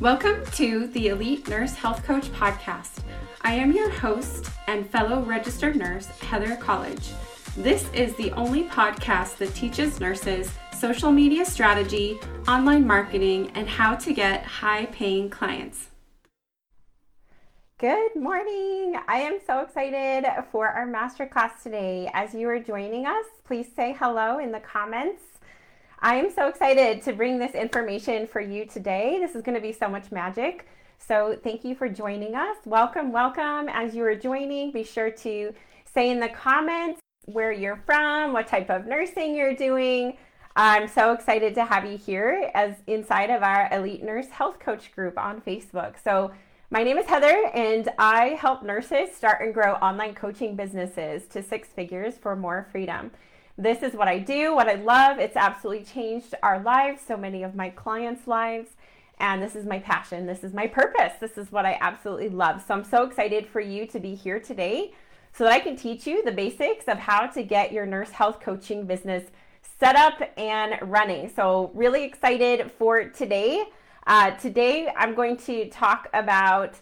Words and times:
Welcome 0.00 0.46
to 0.52 0.86
the 0.86 1.08
Elite 1.08 1.48
Nurse 1.48 1.74
Health 1.74 2.04
Coach 2.04 2.30
Podcast. 2.30 3.02
I 3.42 3.54
am 3.54 3.72
your 3.72 3.90
host 3.90 4.48
and 4.68 4.88
fellow 4.88 5.22
registered 5.22 5.74
nurse, 5.74 6.06
Heather 6.06 6.54
College. 6.54 7.10
This 7.56 7.92
is 7.92 8.14
the 8.14 8.30
only 8.34 8.62
podcast 8.62 9.38
that 9.38 9.52
teaches 9.56 9.98
nurses 9.98 10.52
social 10.78 11.10
media 11.10 11.44
strategy, 11.44 12.20
online 12.46 12.86
marketing, 12.86 13.50
and 13.56 13.68
how 13.68 13.96
to 13.96 14.12
get 14.12 14.44
high 14.44 14.86
paying 14.86 15.30
clients. 15.30 15.88
Good 17.78 18.14
morning. 18.14 19.00
I 19.08 19.18
am 19.18 19.40
so 19.44 19.62
excited 19.62 20.24
for 20.52 20.68
our 20.68 20.86
masterclass 20.86 21.60
today. 21.60 22.08
As 22.14 22.34
you 22.34 22.48
are 22.48 22.60
joining 22.60 23.06
us, 23.06 23.24
please 23.44 23.66
say 23.74 23.96
hello 23.98 24.38
in 24.38 24.52
the 24.52 24.60
comments 24.60 25.37
I 26.00 26.14
am 26.14 26.30
so 26.30 26.46
excited 26.46 27.02
to 27.02 27.12
bring 27.12 27.40
this 27.40 27.56
information 27.56 28.28
for 28.28 28.40
you 28.40 28.66
today. 28.66 29.18
This 29.20 29.34
is 29.34 29.42
going 29.42 29.56
to 29.56 29.60
be 29.60 29.72
so 29.72 29.88
much 29.88 30.12
magic. 30.12 30.68
So, 30.96 31.36
thank 31.42 31.64
you 31.64 31.74
for 31.74 31.88
joining 31.88 32.36
us. 32.36 32.56
Welcome, 32.64 33.10
welcome. 33.10 33.68
As 33.68 33.96
you 33.96 34.04
are 34.04 34.14
joining, 34.14 34.70
be 34.70 34.84
sure 34.84 35.10
to 35.10 35.52
say 35.92 36.10
in 36.10 36.20
the 36.20 36.28
comments 36.28 37.00
where 37.24 37.50
you're 37.50 37.82
from, 37.84 38.32
what 38.32 38.46
type 38.46 38.70
of 38.70 38.86
nursing 38.86 39.34
you're 39.34 39.56
doing. 39.56 40.16
I'm 40.54 40.86
so 40.86 41.12
excited 41.12 41.56
to 41.56 41.64
have 41.64 41.84
you 41.84 41.98
here 41.98 42.48
as 42.54 42.76
inside 42.86 43.30
of 43.30 43.42
our 43.42 43.68
Elite 43.72 44.04
Nurse 44.04 44.28
Health 44.28 44.60
Coach 44.60 44.92
group 44.92 45.18
on 45.18 45.40
Facebook. 45.40 45.94
So, 46.02 46.30
my 46.70 46.84
name 46.84 46.98
is 46.98 47.06
Heather, 47.06 47.50
and 47.54 47.88
I 47.98 48.38
help 48.40 48.62
nurses 48.62 49.16
start 49.16 49.40
and 49.40 49.52
grow 49.52 49.74
online 49.74 50.14
coaching 50.14 50.54
businesses 50.54 51.26
to 51.28 51.42
six 51.42 51.68
figures 51.68 52.16
for 52.18 52.36
more 52.36 52.68
freedom. 52.70 53.10
This 53.60 53.82
is 53.82 53.92
what 53.92 54.06
I 54.06 54.20
do, 54.20 54.54
what 54.54 54.68
I 54.68 54.74
love. 54.74 55.18
It's 55.18 55.36
absolutely 55.36 55.84
changed 55.84 56.32
our 56.44 56.62
lives, 56.62 57.02
so 57.04 57.16
many 57.16 57.42
of 57.42 57.56
my 57.56 57.70
clients' 57.70 58.28
lives. 58.28 58.70
And 59.18 59.42
this 59.42 59.56
is 59.56 59.66
my 59.66 59.80
passion. 59.80 60.26
This 60.26 60.44
is 60.44 60.54
my 60.54 60.68
purpose. 60.68 61.14
This 61.20 61.36
is 61.36 61.50
what 61.50 61.66
I 61.66 61.76
absolutely 61.80 62.28
love. 62.28 62.62
So 62.64 62.72
I'm 62.72 62.84
so 62.84 63.02
excited 63.02 63.48
for 63.48 63.60
you 63.60 63.84
to 63.88 63.98
be 63.98 64.14
here 64.14 64.38
today 64.38 64.92
so 65.32 65.42
that 65.42 65.52
I 65.52 65.58
can 65.58 65.74
teach 65.74 66.06
you 66.06 66.22
the 66.22 66.30
basics 66.30 66.84
of 66.86 66.98
how 66.98 67.26
to 67.26 67.42
get 67.42 67.72
your 67.72 67.84
nurse 67.84 68.10
health 68.10 68.38
coaching 68.38 68.86
business 68.86 69.24
set 69.80 69.96
up 69.96 70.22
and 70.36 70.78
running. 70.82 71.28
So, 71.34 71.72
really 71.74 72.04
excited 72.04 72.70
for 72.78 73.08
today. 73.10 73.64
Uh, 74.06 74.30
today, 74.32 74.88
I'm 74.96 75.16
going 75.16 75.36
to 75.38 75.68
talk 75.68 76.08
about 76.14 76.74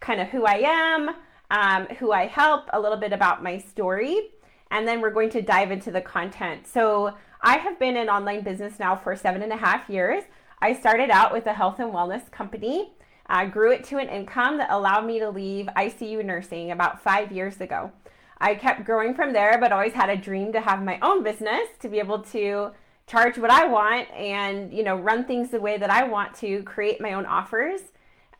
kind 0.00 0.20
of 0.20 0.28
who 0.28 0.44
I 0.44 0.60
am, 0.62 1.10
um, 1.50 1.86
who 1.98 2.12
I 2.12 2.26
help, 2.26 2.68
a 2.74 2.80
little 2.80 2.98
bit 2.98 3.14
about 3.14 3.42
my 3.42 3.56
story 3.56 4.30
and 4.70 4.86
then 4.86 5.00
we're 5.00 5.10
going 5.10 5.30
to 5.30 5.42
dive 5.42 5.70
into 5.70 5.90
the 5.90 6.00
content. 6.00 6.66
So, 6.66 7.14
I 7.40 7.58
have 7.58 7.78
been 7.78 7.96
in 7.96 8.08
online 8.08 8.42
business 8.42 8.80
now 8.80 8.96
for 8.96 9.14
seven 9.14 9.42
and 9.42 9.52
a 9.52 9.56
half 9.56 9.88
years. 9.88 10.24
I 10.60 10.72
started 10.72 11.08
out 11.08 11.32
with 11.32 11.46
a 11.46 11.52
health 11.52 11.78
and 11.78 11.92
wellness 11.92 12.28
company, 12.32 12.90
I 13.28 13.44
grew 13.44 13.72
it 13.72 13.84
to 13.84 13.98
an 13.98 14.08
income 14.08 14.56
that 14.56 14.70
allowed 14.70 15.04
me 15.04 15.18
to 15.18 15.28
leave 15.28 15.66
ICU 15.76 16.24
nursing 16.24 16.70
about 16.70 17.02
five 17.02 17.30
years 17.30 17.60
ago. 17.60 17.92
I 18.38 18.54
kept 18.54 18.86
growing 18.86 19.14
from 19.14 19.32
there, 19.32 19.58
but 19.58 19.70
always 19.70 19.92
had 19.92 20.08
a 20.08 20.16
dream 20.16 20.52
to 20.52 20.60
have 20.60 20.82
my 20.82 20.98
own 21.02 21.22
business 21.22 21.68
to 21.80 21.88
be 21.88 21.98
able 21.98 22.20
to 22.20 22.70
charge 23.06 23.36
what 23.36 23.50
I 23.50 23.66
want 23.66 24.10
and 24.12 24.72
you 24.72 24.82
know 24.82 24.96
run 24.96 25.24
things 25.24 25.50
the 25.50 25.60
way 25.60 25.76
that 25.76 25.90
I 25.90 26.04
want 26.04 26.34
to, 26.36 26.62
create 26.62 27.00
my 27.00 27.14
own 27.14 27.26
offers. 27.26 27.80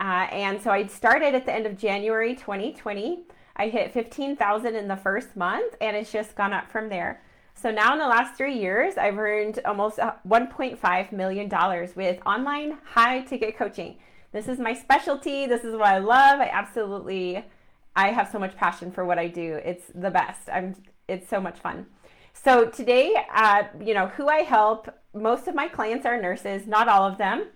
Uh, 0.01 0.29
and 0.31 0.63
so 0.63 0.71
I 0.71 0.87
started 0.87 1.35
at 1.35 1.45
the 1.45 1.53
end 1.53 1.67
of 1.67 1.77
January 1.77 2.35
2020. 2.35 3.25
I 3.59 3.69
hit 3.69 3.93
15,000 3.93 4.77
in 4.77 4.87
the 4.87 4.97
first 4.97 5.37
month 5.37 5.75
and 5.81 5.97
it's 5.97 6.13
just 6.13 6.37
gone 6.37 6.53
up 6.53 6.71
from 6.71 6.89
there. 6.89 7.21
So 7.55 7.73
now 7.73 7.93
in 7.93 7.99
the 7.99 8.07
last 8.07 8.37
three 8.37 8.57
years, 8.57 8.97
I've 8.97 9.19
earned 9.19 9.59
almost 9.65 9.99
$1.5 9.99 11.13
million 11.13 11.51
with 11.97 12.21
online 12.25 12.79
high 12.85 13.23
ticket 13.23 13.57
coaching. 13.57 13.97
This 14.31 14.47
is 14.47 14.61
my 14.61 14.75
specialty. 14.75 15.47
This 15.47 15.65
is 15.65 15.75
what 15.75 15.89
I 15.89 15.99
love. 15.99 16.39
I 16.39 16.49
absolutely, 16.53 17.45
I 17.97 18.13
have 18.13 18.31
so 18.31 18.39
much 18.39 18.57
passion 18.57 18.93
for 18.93 19.05
what 19.05 19.19
I 19.19 19.27
do. 19.27 19.55
It's 19.65 19.87
the 19.93 20.11
best. 20.11 20.49
I'm, 20.53 20.77
it's 21.09 21.29
so 21.29 21.41
much 21.41 21.59
fun. 21.59 21.87
So 22.33 22.67
today, 22.67 23.17
uh, 23.35 23.65
you 23.85 23.95
know, 23.95 24.07
who 24.07 24.29
I 24.29 24.43
help, 24.43 24.89
most 25.13 25.49
of 25.49 25.57
my 25.57 25.67
clients 25.67 26.07
are 26.07 26.21
nurses, 26.21 26.69
not 26.69 26.87
all 26.89 27.03
of 27.03 27.19
them. 27.19 27.49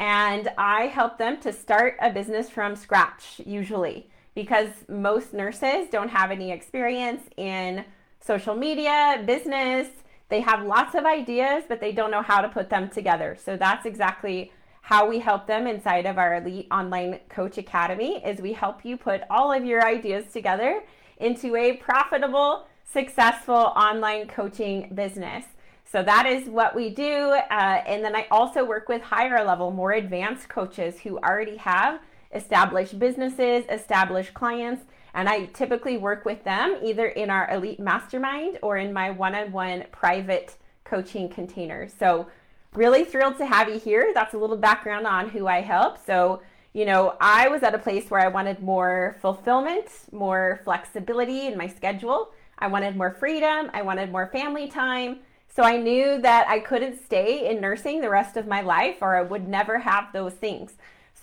And 0.00 0.48
I 0.58 0.88
help 0.88 1.18
them 1.18 1.40
to 1.42 1.52
start 1.52 1.96
a 2.00 2.10
business 2.10 2.50
from 2.50 2.74
scratch, 2.74 3.40
usually 3.46 4.10
because 4.34 4.68
most 4.88 5.32
nurses 5.32 5.88
don't 5.90 6.08
have 6.08 6.30
any 6.30 6.50
experience 6.50 7.22
in 7.36 7.84
social 8.20 8.54
media, 8.54 9.22
business. 9.26 9.88
They 10.28 10.40
have 10.40 10.64
lots 10.64 10.94
of 10.94 11.04
ideas, 11.04 11.64
but 11.68 11.80
they 11.80 11.92
don't 11.92 12.10
know 12.10 12.22
how 12.22 12.40
to 12.40 12.48
put 12.48 12.70
them 12.70 12.88
together. 12.88 13.36
So 13.42 13.56
that's 13.56 13.86
exactly 13.86 14.52
how 14.80 15.08
we 15.08 15.18
help 15.18 15.46
them 15.46 15.66
inside 15.66 16.04
of 16.04 16.18
our 16.18 16.36
Elite 16.36 16.66
Online 16.70 17.20
Coach 17.28 17.56
Academy 17.56 18.22
is 18.24 18.40
we 18.40 18.52
help 18.52 18.84
you 18.84 18.96
put 18.96 19.22
all 19.30 19.50
of 19.52 19.64
your 19.64 19.82
ideas 19.82 20.30
together 20.32 20.82
into 21.18 21.56
a 21.56 21.76
profitable, 21.76 22.66
successful 22.84 23.54
online 23.54 24.28
coaching 24.28 24.90
business. 24.94 25.44
So 25.90 26.02
that 26.02 26.26
is 26.26 26.48
what 26.48 26.74
we 26.74 26.90
do. 26.90 27.30
Uh, 27.50 27.82
and 27.86 28.04
then 28.04 28.14
I 28.16 28.26
also 28.30 28.64
work 28.64 28.88
with 28.88 29.00
higher 29.00 29.44
level, 29.44 29.70
more 29.70 29.92
advanced 29.92 30.48
coaches 30.48 31.00
who 31.00 31.18
already 31.18 31.56
have 31.56 32.00
established 32.34 32.98
businesses, 32.98 33.64
established 33.70 34.34
clients, 34.34 34.84
and 35.14 35.28
I 35.28 35.46
typically 35.46 35.96
work 35.96 36.24
with 36.24 36.42
them 36.44 36.78
either 36.82 37.06
in 37.06 37.30
our 37.30 37.48
elite 37.50 37.78
mastermind 37.78 38.58
or 38.62 38.76
in 38.76 38.92
my 38.92 39.10
one 39.10 39.34
on 39.34 39.52
one 39.52 39.84
private 39.92 40.56
coaching 40.84 41.28
container. 41.28 41.88
So, 41.88 42.26
really 42.74 43.04
thrilled 43.04 43.38
to 43.38 43.46
have 43.46 43.68
you 43.68 43.78
here. 43.78 44.10
That's 44.14 44.34
a 44.34 44.38
little 44.38 44.56
background 44.56 45.06
on 45.06 45.28
who 45.28 45.46
I 45.46 45.60
help. 45.60 46.04
So, 46.04 46.42
you 46.72 46.84
know, 46.84 47.16
I 47.20 47.46
was 47.46 47.62
at 47.62 47.74
a 47.74 47.78
place 47.78 48.10
where 48.10 48.20
I 48.20 48.26
wanted 48.26 48.60
more 48.60 49.16
fulfillment, 49.20 49.86
more 50.10 50.60
flexibility 50.64 51.46
in 51.46 51.56
my 51.56 51.68
schedule. 51.68 52.32
I 52.58 52.66
wanted 52.66 52.96
more 52.96 53.12
freedom. 53.12 53.70
I 53.72 53.82
wanted 53.82 54.10
more 54.10 54.26
family 54.26 54.68
time. 54.68 55.20
So 55.54 55.62
I 55.62 55.76
knew 55.76 56.20
that 56.22 56.48
I 56.48 56.58
couldn't 56.58 57.04
stay 57.04 57.48
in 57.48 57.60
nursing 57.60 58.00
the 58.00 58.10
rest 58.10 58.36
of 58.36 58.48
my 58.48 58.60
life 58.60 58.96
or 59.00 59.14
I 59.14 59.22
would 59.22 59.46
never 59.46 59.78
have 59.78 60.12
those 60.12 60.32
things. 60.32 60.72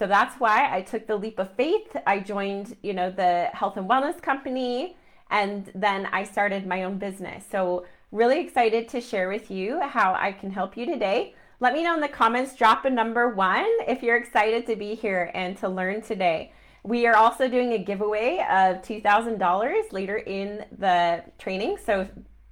So 0.01 0.07
that's 0.07 0.39
why 0.39 0.67
I 0.75 0.81
took 0.81 1.05
the 1.05 1.15
leap 1.15 1.37
of 1.37 1.53
faith. 1.53 1.95
I 2.07 2.21
joined, 2.21 2.75
you 2.81 2.91
know, 2.91 3.11
the 3.11 3.51
health 3.53 3.77
and 3.77 3.87
wellness 3.87 4.19
company 4.19 4.97
and 5.29 5.71
then 5.75 6.07
I 6.07 6.23
started 6.23 6.65
my 6.65 6.85
own 6.85 6.97
business. 6.97 7.45
So 7.51 7.85
really 8.11 8.39
excited 8.39 8.89
to 8.89 8.99
share 8.99 9.29
with 9.29 9.51
you 9.51 9.79
how 9.79 10.15
I 10.15 10.31
can 10.31 10.49
help 10.49 10.75
you 10.75 10.87
today. 10.87 11.35
Let 11.59 11.73
me 11.73 11.83
know 11.83 11.93
in 11.93 12.01
the 12.01 12.07
comments, 12.07 12.55
drop 12.55 12.85
a 12.85 12.89
number 12.89 13.29
one 13.29 13.69
if 13.87 14.01
you're 14.01 14.17
excited 14.17 14.65
to 14.65 14.75
be 14.75 14.95
here 14.95 15.29
and 15.35 15.55
to 15.59 15.69
learn 15.69 16.01
today. 16.01 16.51
We 16.81 17.05
are 17.05 17.15
also 17.15 17.47
doing 17.47 17.73
a 17.73 17.77
giveaway 17.77 18.43
of 18.49 18.77
$2,000 18.81 19.91
later 19.91 20.17
in 20.17 20.65
the 20.79 21.23
training. 21.37 21.77
So 21.85 22.07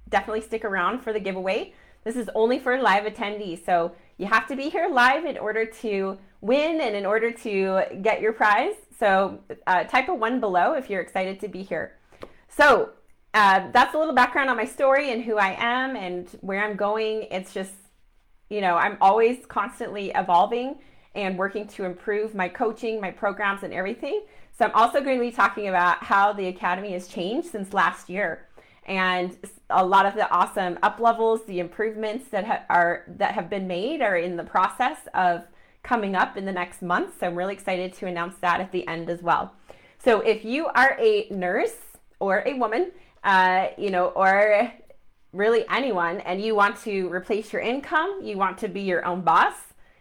definitely 0.08 0.42
stick 0.42 0.64
around 0.64 1.00
for 1.00 1.12
the 1.12 1.18
giveaway. 1.18 1.74
This 2.04 2.14
is 2.14 2.30
only 2.36 2.60
for 2.60 2.80
live 2.80 3.12
attendees. 3.12 3.66
So 3.66 3.92
you 4.20 4.26
have 4.26 4.46
to 4.48 4.54
be 4.54 4.68
here 4.68 4.86
live 4.92 5.24
in 5.24 5.38
order 5.38 5.64
to 5.64 6.18
win 6.42 6.82
and 6.82 6.94
in 6.94 7.06
order 7.06 7.32
to 7.32 7.80
get 8.02 8.20
your 8.20 8.34
prize. 8.34 8.74
So 8.98 9.40
uh, 9.66 9.84
type 9.84 10.10
a 10.10 10.14
one 10.14 10.40
below 10.40 10.74
if 10.74 10.90
you're 10.90 11.00
excited 11.00 11.40
to 11.40 11.48
be 11.48 11.62
here. 11.62 11.96
So 12.48 12.90
uh, 13.32 13.70
that's 13.72 13.94
a 13.94 13.98
little 13.98 14.14
background 14.14 14.50
on 14.50 14.58
my 14.58 14.66
story 14.66 15.10
and 15.10 15.24
who 15.24 15.38
I 15.38 15.56
am 15.58 15.96
and 15.96 16.28
where 16.42 16.62
I'm 16.62 16.76
going. 16.76 17.28
It's 17.30 17.54
just, 17.54 17.72
you 18.50 18.60
know, 18.60 18.76
I'm 18.76 18.98
always 19.00 19.46
constantly 19.46 20.10
evolving 20.14 20.80
and 21.14 21.38
working 21.38 21.66
to 21.68 21.84
improve 21.84 22.34
my 22.34 22.48
coaching, 22.48 23.00
my 23.00 23.10
programs, 23.10 23.62
and 23.62 23.72
everything. 23.72 24.24
So 24.58 24.66
I'm 24.66 24.74
also 24.74 25.00
going 25.00 25.16
to 25.16 25.24
be 25.24 25.32
talking 25.32 25.68
about 25.68 26.04
how 26.04 26.34
the 26.34 26.48
Academy 26.48 26.92
has 26.92 27.08
changed 27.08 27.48
since 27.48 27.72
last 27.72 28.10
year 28.10 28.48
and 28.90 29.38
a 29.70 29.86
lot 29.86 30.04
of 30.04 30.14
the 30.14 30.28
awesome 30.30 30.76
up 30.82 30.98
levels, 30.98 31.44
the 31.44 31.60
improvements 31.60 32.28
that 32.30 32.44
ha- 32.44 32.64
are 32.68 33.04
that 33.06 33.34
have 33.34 33.48
been 33.48 33.68
made 33.68 34.02
are 34.02 34.16
in 34.16 34.36
the 34.36 34.42
process 34.42 34.98
of 35.14 35.44
coming 35.84 36.16
up 36.16 36.36
in 36.36 36.44
the 36.44 36.52
next 36.52 36.82
month. 36.82 37.20
So 37.20 37.28
I'm 37.28 37.36
really 37.36 37.54
excited 37.54 37.94
to 37.94 38.06
announce 38.06 38.34
that 38.40 38.60
at 38.60 38.72
the 38.72 38.86
end 38.88 39.08
as 39.08 39.22
well. 39.22 39.54
So 39.98 40.20
if 40.22 40.44
you 40.44 40.66
are 40.66 40.96
a 40.98 41.28
nurse 41.30 41.76
or 42.18 42.42
a 42.44 42.54
woman, 42.54 42.90
uh, 43.22 43.68
you 43.78 43.90
know, 43.90 44.06
or 44.08 44.72
really 45.32 45.64
anyone, 45.70 46.18
and 46.22 46.42
you 46.42 46.56
want 46.56 46.76
to 46.82 47.08
replace 47.12 47.52
your 47.52 47.62
income, 47.62 48.18
you 48.24 48.36
want 48.36 48.58
to 48.58 48.68
be 48.68 48.80
your 48.80 49.06
own 49.06 49.20
boss, 49.20 49.54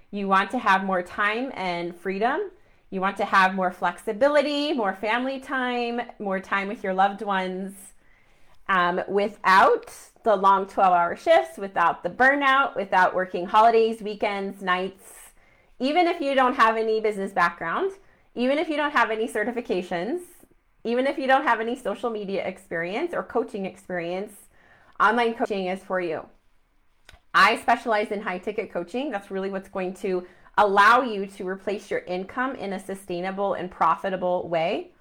you 0.10 0.28
want 0.28 0.50
to 0.50 0.58
have 0.58 0.84
more 0.84 1.04
time 1.04 1.52
and 1.54 1.96
freedom, 1.96 2.50
you 2.90 3.02
want 3.02 3.18
to 3.18 3.26
have 3.26 3.54
more 3.54 3.72
flexibility, 3.72 4.74
more 4.74 4.96
family 4.96 5.40
time, 5.40 6.02
more 6.18 6.40
time 6.40 6.68
with 6.68 6.84
your 6.84 6.96
loved 6.96 7.22
ones, 7.22 7.76
um, 8.70 9.02
without 9.08 9.94
the 10.24 10.36
long 10.36 10.68
12 10.68 10.94
hour 10.94 11.16
shifts, 11.16 11.58
without 11.58 12.04
the 12.04 12.10
burnout, 12.10 12.76
without 12.76 13.16
working 13.16 13.46
holidays, 13.46 14.02
weekends, 14.02 14.62
nights, 14.62 15.14
even 15.80 16.08
if 16.08 16.22
you 16.22 16.36
don't 16.36 16.56
have 16.56 16.78
any 16.78 17.02
business 17.02 17.32
background, 17.32 17.92
even 18.36 18.58
if 18.58 18.70
you 18.70 18.78
don't 18.78 18.92
have 18.92 19.10
any 19.10 19.28
certifications, 19.28 20.20
even 20.84 21.08
if 21.08 21.18
you 21.18 21.28
don't 21.28 21.44
have 21.44 21.60
any 21.60 21.76
social 21.76 22.10
media 22.10 22.46
experience 22.46 23.14
or 23.14 23.24
coaching 23.24 23.66
experience, 23.66 24.34
online 25.00 25.34
coaching 25.34 25.66
is 25.66 25.82
for 25.84 26.00
you. 26.00 26.26
I 27.34 27.58
specialize 27.58 28.12
in 28.12 28.22
high 28.22 28.38
ticket 28.38 28.72
coaching. 28.72 29.10
That's 29.10 29.32
really 29.32 29.50
what's 29.50 29.70
going 29.70 29.94
to 29.96 30.26
allow 30.58 31.02
you 31.02 31.26
to 31.26 31.48
replace 31.48 31.90
your 31.90 32.02
income 32.02 32.56
in 32.56 32.74
a 32.74 32.80
sustainable 32.80 33.54
and 33.54 33.72
profitable 33.72 34.48
way. 34.48 34.92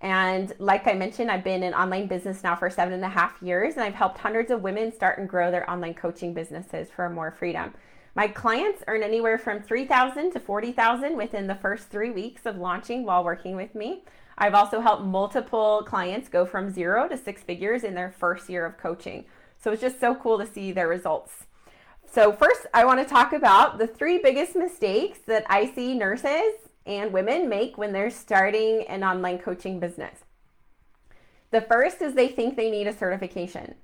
And 0.00 0.52
like 0.58 0.86
I 0.86 0.94
mentioned, 0.94 1.30
I've 1.30 1.44
been 1.44 1.62
in 1.62 1.74
online 1.74 2.06
business 2.06 2.42
now 2.42 2.56
for 2.56 2.70
seven 2.70 2.94
and 2.94 3.04
a 3.04 3.08
half 3.08 3.40
years, 3.42 3.74
and 3.74 3.84
I've 3.84 3.94
helped 3.94 4.18
hundreds 4.18 4.50
of 4.50 4.62
women 4.62 4.92
start 4.92 5.18
and 5.18 5.28
grow 5.28 5.50
their 5.50 5.68
online 5.70 5.94
coaching 5.94 6.32
businesses 6.32 6.88
for 6.90 7.10
more 7.10 7.30
freedom. 7.30 7.74
My 8.14 8.26
clients 8.26 8.82
earn 8.88 9.02
anywhere 9.02 9.38
from 9.38 9.62
3000 9.62 10.32
to 10.32 10.40
40000 10.40 11.16
within 11.16 11.46
the 11.46 11.54
first 11.54 11.88
three 11.88 12.10
weeks 12.10 12.46
of 12.46 12.56
launching 12.56 13.04
while 13.04 13.22
working 13.22 13.56
with 13.56 13.74
me. 13.74 14.02
I've 14.38 14.54
also 14.54 14.80
helped 14.80 15.04
multiple 15.04 15.84
clients 15.86 16.28
go 16.28 16.46
from 16.46 16.70
zero 16.70 17.06
to 17.08 17.16
six 17.16 17.42
figures 17.42 17.84
in 17.84 17.94
their 17.94 18.10
first 18.10 18.48
year 18.48 18.64
of 18.64 18.78
coaching. 18.78 19.26
So 19.62 19.70
it's 19.70 19.82
just 19.82 20.00
so 20.00 20.14
cool 20.14 20.38
to 20.38 20.46
see 20.46 20.72
their 20.72 20.88
results. 20.88 21.44
So, 22.10 22.32
first, 22.32 22.66
I 22.74 22.84
want 22.84 22.98
to 22.98 23.06
talk 23.06 23.32
about 23.32 23.78
the 23.78 23.86
three 23.86 24.18
biggest 24.18 24.56
mistakes 24.56 25.20
that 25.26 25.44
I 25.48 25.66
see 25.66 25.94
nurses 25.94 26.54
and 26.86 27.12
women 27.12 27.48
make 27.48 27.78
when 27.78 27.92
they're 27.92 28.10
starting 28.10 28.84
an 28.88 29.04
online 29.04 29.38
coaching 29.38 29.78
business. 29.80 30.20
The 31.50 31.60
first 31.60 32.00
is 32.00 32.14
they 32.14 32.28
think 32.28 32.56
they 32.56 32.70
need 32.70 32.86
a 32.86 32.96
certification. 32.96 33.74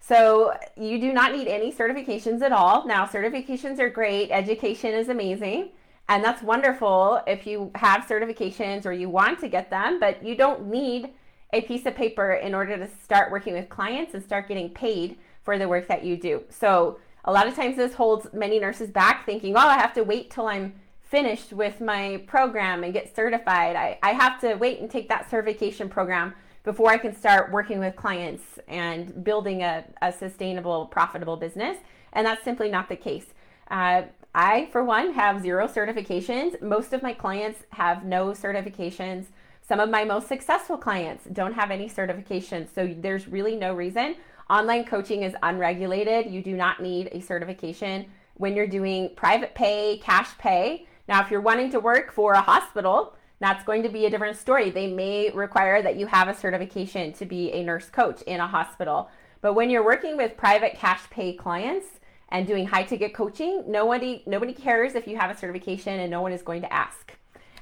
So, 0.00 0.52
you 0.76 1.00
do 1.00 1.12
not 1.12 1.32
need 1.32 1.48
any 1.48 1.72
certifications 1.72 2.42
at 2.42 2.52
all. 2.52 2.86
Now, 2.86 3.06
certifications 3.06 3.78
are 3.78 3.88
great, 3.88 4.30
education 4.30 4.92
is 4.92 5.08
amazing, 5.08 5.70
and 6.08 6.22
that's 6.22 6.42
wonderful 6.42 7.22
if 7.26 7.46
you 7.46 7.70
have 7.74 8.02
certifications 8.02 8.84
or 8.84 8.92
you 8.92 9.08
want 9.08 9.38
to 9.40 9.48
get 9.48 9.70
them, 9.70 9.98
but 9.98 10.22
you 10.22 10.34
don't 10.34 10.66
need 10.66 11.14
a 11.54 11.62
piece 11.62 11.86
of 11.86 11.94
paper 11.94 12.34
in 12.34 12.54
order 12.54 12.76
to 12.76 12.86
start 13.02 13.32
working 13.32 13.54
with 13.54 13.70
clients 13.70 14.12
and 14.12 14.22
start 14.22 14.46
getting 14.46 14.68
paid 14.68 15.16
for 15.42 15.58
the 15.58 15.68
work 15.68 15.88
that 15.88 16.04
you 16.04 16.16
do. 16.16 16.42
So, 16.50 16.98
a 17.24 17.32
lot 17.32 17.46
of 17.46 17.54
times 17.54 17.76
this 17.76 17.94
holds 17.94 18.26
many 18.34 18.58
nurses 18.58 18.90
back 18.90 19.24
thinking, 19.24 19.56
oh, 19.56 19.60
I 19.60 19.78
have 19.78 19.94
to 19.94 20.04
wait 20.04 20.30
till 20.30 20.46
I'm 20.46 20.74
finished 21.14 21.52
with 21.52 21.80
my 21.80 22.20
program 22.26 22.82
and 22.82 22.92
get 22.92 23.14
certified. 23.14 23.76
I, 23.76 23.96
I 24.02 24.10
have 24.14 24.40
to 24.40 24.56
wait 24.56 24.80
and 24.80 24.90
take 24.90 25.08
that 25.10 25.30
certification 25.30 25.88
program 25.88 26.34
before 26.64 26.90
I 26.90 26.98
can 26.98 27.14
start 27.14 27.52
working 27.52 27.78
with 27.78 27.94
clients 27.94 28.42
and 28.66 29.22
building 29.22 29.62
a, 29.62 29.84
a 30.02 30.10
sustainable, 30.10 30.86
profitable 30.86 31.36
business. 31.36 31.76
And 32.14 32.26
that's 32.26 32.42
simply 32.42 32.68
not 32.68 32.88
the 32.88 32.96
case. 32.96 33.26
Uh, 33.70 34.02
I, 34.34 34.68
for 34.72 34.82
one, 34.82 35.12
have 35.12 35.40
zero 35.40 35.68
certifications. 35.68 36.60
Most 36.60 36.92
of 36.92 37.00
my 37.00 37.12
clients 37.12 37.60
have 37.70 38.04
no 38.04 38.30
certifications. 38.30 39.26
Some 39.62 39.78
of 39.78 39.90
my 39.90 40.02
most 40.02 40.26
successful 40.26 40.76
clients 40.76 41.26
don't 41.32 41.52
have 41.52 41.70
any 41.70 41.88
certifications. 41.88 42.74
So 42.74 42.92
there's 42.98 43.28
really 43.28 43.54
no 43.54 43.72
reason 43.72 44.16
Online 44.50 44.84
coaching 44.84 45.22
is 45.22 45.34
unregulated. 45.42 46.30
You 46.30 46.42
do 46.42 46.54
not 46.54 46.82
need 46.82 47.08
a 47.12 47.20
certification 47.20 48.06
when 48.34 48.54
you're 48.54 48.66
doing 48.66 49.10
private 49.16 49.54
pay, 49.54 49.98
cash 49.98 50.36
pay. 50.36 50.86
Now, 51.06 51.22
if 51.22 51.30
you're 51.30 51.40
wanting 51.40 51.70
to 51.72 51.80
work 51.80 52.12
for 52.12 52.32
a 52.32 52.40
hospital, 52.40 53.14
that's 53.40 53.64
going 53.64 53.82
to 53.82 53.88
be 53.88 54.06
a 54.06 54.10
different 54.10 54.36
story. 54.36 54.70
They 54.70 54.86
may 54.86 55.30
require 55.30 55.82
that 55.82 55.96
you 55.96 56.06
have 56.06 56.28
a 56.28 56.34
certification 56.34 57.12
to 57.14 57.26
be 57.26 57.52
a 57.52 57.62
nurse 57.62 57.90
coach 57.90 58.22
in 58.22 58.40
a 58.40 58.46
hospital. 58.46 59.10
But 59.40 59.54
when 59.54 59.68
you're 59.68 59.84
working 59.84 60.16
with 60.16 60.36
private 60.36 60.74
cash 60.76 61.02
pay 61.10 61.34
clients 61.34 61.86
and 62.30 62.46
doing 62.46 62.66
high 62.66 62.84
ticket 62.84 63.12
coaching, 63.12 63.64
nobody 63.66 64.22
nobody 64.26 64.54
cares 64.54 64.94
if 64.94 65.06
you 65.06 65.18
have 65.18 65.30
a 65.30 65.36
certification 65.36 66.00
and 66.00 66.10
no 66.10 66.22
one 66.22 66.32
is 66.32 66.42
going 66.42 66.62
to 66.62 66.72
ask. 66.72 67.12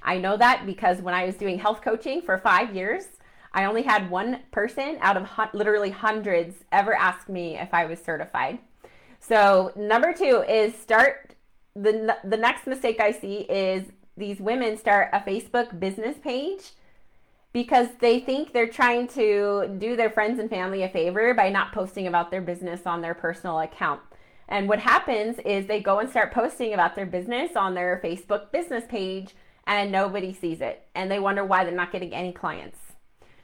I 0.03 0.19
know 0.19 0.37
that 0.37 0.67
because 0.67 1.03
when 1.03 1.15
I 1.15 1.25
was 1.25 1.35
doing 1.35 1.59
health 1.59 1.83
coaching 1.83 2.23
for 2.23 2.39
5 2.39 2.75
years, 2.75 3.05
I 3.53 3.65
only 3.65 3.83
had 3.83 4.11
one 4.11 4.41
person 4.51 4.99
out 5.01 5.17
of 5.17 5.29
literally 5.53 5.91
hundreds 5.91 6.57
ever 6.71 6.95
ask 6.95 7.29
me 7.29 7.59
if 7.59 7.75
I 7.75 7.87
was 7.87 7.99
certified. 7.99 8.59
So, 9.21 9.73
number 9.77 10.13
two 10.13 10.45
is 10.49 10.75
start 10.75 11.35
the 11.75 12.17
the 12.25 12.37
next 12.37 12.67
mistake 12.67 13.01
I 13.01 13.13
see 13.13 13.41
is 13.41 13.85
these 14.17 14.41
women 14.41 14.77
start 14.77 15.09
a 15.13 15.21
Facebook 15.21 15.79
business 15.81 16.17
page 16.19 16.73
because 17.53 17.89
they 18.01 18.21
think 18.21 18.53
they're 18.53 18.69
trying 18.69 19.09
to 19.09 19.75
do 19.79 19.97
their 19.97 20.11
friends 20.11 20.39
and 20.39 20.49
family 20.49 20.83
a 20.83 20.89
favor 20.89 21.35
by 21.35 21.49
not 21.51 21.73
posting 21.73 22.07
about 22.07 22.31
their 22.31 22.41
business 22.41 22.87
on 22.87 23.01
their 23.01 23.15
personal 23.15 23.61
account. 23.61 24.01
And 24.49 24.69
what 24.69 24.79
happens 24.79 25.39
is 25.45 25.67
they 25.67 25.81
go 25.81 25.99
and 25.99 26.11
start 26.11 26.33
posting 26.33 26.75
about 26.75 26.95
their 26.95 27.07
business 27.07 27.57
on 27.57 27.75
their 27.75 28.01
Facebook 28.03 28.53
business 28.53 28.85
page 28.89 29.35
and 29.67 29.93
nobody 29.93 30.33
sees 30.33 30.61
it. 30.61 30.87
And 30.95 31.11
they 31.11 31.19
wonder 31.19 31.45
why 31.45 31.65
they're 31.65 31.75
not 31.75 31.93
getting 31.93 32.15
any 32.15 32.33
clients. 32.33 32.79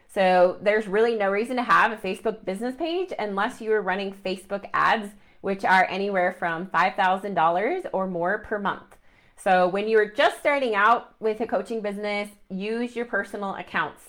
So 0.08 0.58
there's 0.60 0.86
really 0.86 1.16
no 1.16 1.30
reason 1.30 1.56
to 1.56 1.62
have 1.62 1.92
a 1.92 1.96
Facebook 1.96 2.44
business 2.44 2.74
page 2.76 3.12
unless 3.18 3.60
you 3.60 3.72
are 3.72 3.82
running 3.82 4.12
Facebook 4.12 4.68
ads, 4.72 5.10
which 5.40 5.64
are 5.64 5.86
anywhere 5.88 6.34
from 6.38 6.66
$5,000 6.66 7.86
or 7.92 8.06
more 8.06 8.38
per 8.38 8.58
month. 8.58 8.96
So 9.36 9.68
when 9.68 9.88
you're 9.88 10.10
just 10.10 10.40
starting 10.40 10.74
out 10.74 11.14
with 11.20 11.40
a 11.40 11.46
coaching 11.46 11.80
business, 11.80 12.28
use 12.50 12.96
your 12.96 13.06
personal 13.06 13.54
accounts. 13.54 14.02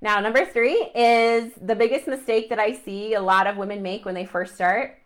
Now, 0.00 0.20
number 0.20 0.44
three 0.44 0.90
is 0.94 1.52
the 1.60 1.74
biggest 1.74 2.06
mistake 2.06 2.50
that 2.50 2.58
I 2.58 2.72
see 2.72 3.14
a 3.14 3.20
lot 3.20 3.46
of 3.46 3.56
women 3.56 3.82
make 3.82 4.04
when 4.04 4.14
they 4.14 4.26
first 4.26 4.54
start, 4.54 4.98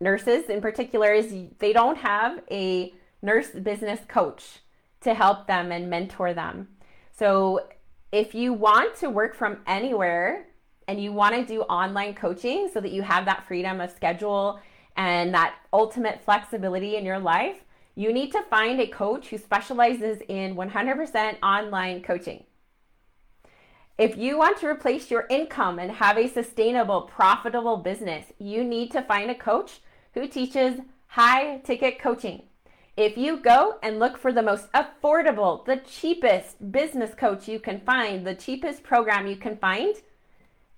nurses 0.00 0.48
in 0.48 0.60
particular, 0.60 1.12
is 1.12 1.34
they 1.58 1.72
don't 1.72 1.98
have 1.98 2.40
a 2.50 2.94
nurse 3.20 3.48
business 3.50 4.00
coach 4.08 4.60
to 5.02 5.14
help 5.14 5.46
them 5.46 5.72
and 5.72 5.90
mentor 5.90 6.32
them. 6.32 6.68
So 7.16 7.68
if 8.12 8.34
you 8.34 8.52
want 8.52 8.96
to 8.96 9.10
work 9.10 9.34
from 9.34 9.58
anywhere 9.66 10.46
and 10.88 11.02
you 11.02 11.12
want 11.12 11.34
to 11.34 11.44
do 11.44 11.62
online 11.62 12.14
coaching 12.14 12.70
so 12.72 12.80
that 12.80 12.92
you 12.92 13.02
have 13.02 13.26
that 13.26 13.46
freedom 13.46 13.80
of 13.80 13.90
schedule 13.90 14.60
and 14.96 15.34
that 15.34 15.54
ultimate 15.72 16.22
flexibility 16.24 16.96
in 16.96 17.04
your 17.04 17.18
life, 17.18 17.64
you 17.94 18.12
need 18.12 18.32
to 18.32 18.42
find 18.42 18.80
a 18.80 18.86
coach 18.86 19.28
who 19.28 19.38
specializes 19.38 20.22
in 20.28 20.54
100% 20.54 21.42
online 21.42 22.02
coaching. 22.02 22.44
If 23.98 24.16
you 24.16 24.38
want 24.38 24.58
to 24.58 24.66
replace 24.66 25.10
your 25.10 25.26
income 25.28 25.78
and 25.78 25.90
have 25.90 26.16
a 26.16 26.26
sustainable, 26.26 27.02
profitable 27.02 27.76
business, 27.76 28.24
you 28.38 28.64
need 28.64 28.90
to 28.92 29.02
find 29.02 29.30
a 29.30 29.34
coach 29.34 29.80
who 30.14 30.26
teaches 30.26 30.80
high 31.08 31.58
ticket 31.58 31.98
coaching. 31.98 32.44
If 32.96 33.16
you 33.16 33.38
go 33.38 33.76
and 33.82 33.98
look 33.98 34.16
for 34.16 34.32
the 34.32 34.42
most 34.42 34.72
affordable, 34.72 35.64
the 35.64 35.76
cheapest 35.78 36.72
business 36.72 37.14
coach 37.14 37.48
you 37.48 37.60
can 37.60 37.80
find, 37.80 38.26
the 38.26 38.34
cheapest 38.34 38.82
program 38.82 39.26
you 39.26 39.36
can 39.36 39.56
find, 39.56 39.94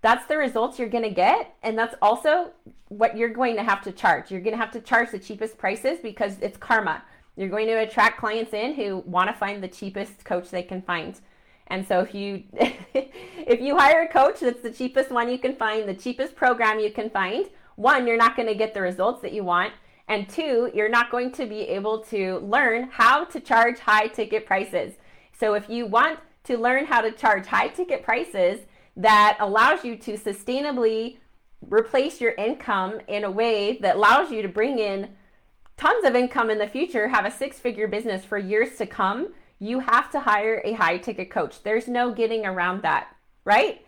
that's 0.02 0.26
the 0.26 0.36
results 0.36 0.78
you're 0.78 0.88
going 0.88 1.04
to 1.04 1.10
get. 1.10 1.54
And 1.62 1.78
that's 1.78 1.94
also 2.02 2.50
what 2.88 3.16
you're 3.16 3.30
going 3.30 3.56
to 3.56 3.62
have 3.62 3.82
to 3.84 3.92
charge. 3.92 4.30
You're 4.30 4.40
going 4.40 4.52
to 4.52 4.60
have 4.60 4.72
to 4.72 4.80
charge 4.80 5.10
the 5.10 5.18
cheapest 5.18 5.56
prices 5.56 6.00
because 6.02 6.38
it's 6.40 6.58
karma. 6.58 7.02
You're 7.36 7.48
going 7.48 7.68
to 7.68 7.74
attract 7.74 8.18
clients 8.18 8.52
in 8.52 8.74
who 8.74 8.98
want 9.06 9.30
to 9.30 9.34
find 9.34 9.62
the 9.62 9.68
cheapest 9.68 10.24
coach 10.24 10.50
they 10.50 10.62
can 10.62 10.82
find. 10.82 11.18
And 11.68 11.86
so 11.86 12.00
if 12.00 12.14
you 12.14 12.42
if 12.52 13.60
you 13.60 13.78
hire 13.78 14.02
a 14.02 14.08
coach 14.08 14.40
that's 14.40 14.60
the 14.60 14.72
cheapest 14.72 15.10
one 15.10 15.30
you 15.30 15.38
can 15.38 15.56
find, 15.56 15.88
the 15.88 15.94
cheapest 15.94 16.36
program 16.36 16.78
you 16.78 16.90
can 16.90 17.08
find, 17.08 17.46
one, 17.76 18.06
you're 18.06 18.18
not 18.18 18.36
going 18.36 18.48
to 18.48 18.54
get 18.54 18.74
the 18.74 18.82
results 18.82 19.22
that 19.22 19.32
you 19.32 19.44
want. 19.44 19.72
And 20.08 20.28
two, 20.28 20.70
you're 20.74 20.90
not 20.90 21.10
going 21.10 21.30
to 21.32 21.46
be 21.46 21.60
able 21.60 22.00
to 22.04 22.38
learn 22.40 22.90
how 22.90 23.24
to 23.24 23.40
charge 23.40 23.78
high 23.78 24.08
ticket 24.08 24.44
prices. 24.44 24.94
So 25.38 25.54
if 25.54 25.70
you 25.70 25.86
want 25.86 26.18
to 26.44 26.58
learn 26.58 26.84
how 26.84 27.00
to 27.00 27.12
charge 27.12 27.46
high 27.46 27.68
ticket 27.68 28.02
prices 28.02 28.60
that 28.96 29.36
allows 29.40 29.84
you 29.84 29.96
to 29.96 30.12
sustainably 30.12 31.18
replace 31.68 32.20
your 32.20 32.32
income 32.32 33.00
in 33.08 33.24
a 33.24 33.30
way 33.30 33.78
that 33.78 33.96
allows 33.96 34.30
you 34.30 34.42
to 34.42 34.48
bring 34.48 34.78
in 34.78 35.08
tons 35.76 36.04
of 36.04 36.14
income 36.14 36.50
in 36.50 36.58
the 36.58 36.66
future, 36.66 37.08
have 37.08 37.24
a 37.24 37.30
six 37.30 37.58
figure 37.58 37.88
business 37.88 38.24
for 38.24 38.38
years 38.38 38.76
to 38.76 38.86
come, 38.86 39.32
you 39.58 39.78
have 39.78 40.10
to 40.10 40.20
hire 40.20 40.60
a 40.64 40.72
high 40.72 40.98
ticket 40.98 41.30
coach. 41.30 41.62
There's 41.62 41.88
no 41.88 42.12
getting 42.12 42.44
around 42.44 42.82
that, 42.82 43.14
right? 43.44 43.84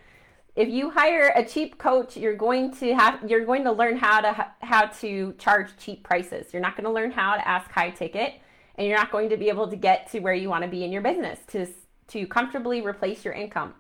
if 0.57 0.69
you 0.69 0.91
hire 0.91 1.33
a 1.35 1.45
cheap 1.45 1.79
coach 1.79 2.17
you're 2.17 2.37
going 2.37 2.73
to 2.73 2.95
have 2.95 3.29
you're 3.29 3.45
going 3.45 3.65
to 3.65 3.73
learn 3.73 3.97
how 3.97 4.21
to 4.21 4.47
how 4.61 4.87
to 4.87 5.35
charge 5.39 5.77
cheap 5.77 6.03
prices 6.05 6.53
you're 6.53 6.63
not 6.63 6.77
going 6.77 6.85
to 6.85 6.91
learn 6.91 7.11
how 7.11 7.35
to 7.35 7.47
ask 7.47 7.71
high 7.71 7.91
ticket 7.91 8.35
and 8.77 8.87
you're 8.87 8.97
not 8.97 9.11
going 9.11 9.29
to 9.29 9.37
be 9.37 9.49
able 9.49 9.69
to 9.69 9.77
get 9.77 10.11
to 10.11 10.21
where 10.21 10.35
you 10.35 10.49
want 10.49 10.63
to 10.63 10.71
be 10.71 10.85
in 10.85 10.93
your 10.93 11.03
business 11.03 11.41
to 11.49 11.67
to 12.07 12.27
comfortably 12.27 12.81
replace 12.81 13.25
your 13.25 13.35
income 13.35 13.75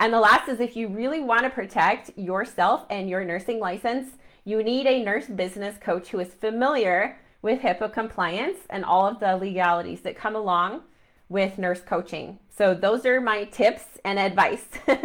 and 0.00 0.12
the 0.12 0.20
last 0.20 0.48
is 0.48 0.60
if 0.60 0.76
you 0.76 0.88
really 0.88 1.20
want 1.20 1.42
to 1.42 1.50
protect 1.50 2.16
yourself 2.16 2.86
and 2.90 3.08
your 3.08 3.24
nursing 3.24 3.58
license 3.58 4.12
you 4.44 4.62
need 4.62 4.86
a 4.86 5.02
nurse 5.02 5.26
business 5.26 5.76
coach 5.78 6.08
who 6.08 6.20
is 6.20 6.34
familiar 6.34 7.18
with 7.42 7.60
HIPAA 7.60 7.92
compliance 7.92 8.58
and 8.70 8.84
all 8.84 9.06
of 9.06 9.20
the 9.20 9.36
legalities 9.36 10.00
that 10.00 10.16
come 10.16 10.34
along 10.34 10.82
with 11.28 11.58
nurse 11.58 11.80
coaching. 11.80 12.38
So, 12.56 12.74
those 12.74 13.04
are 13.04 13.20
my 13.20 13.44
tips 13.44 13.84
and 14.04 14.18
advice. 14.18 14.64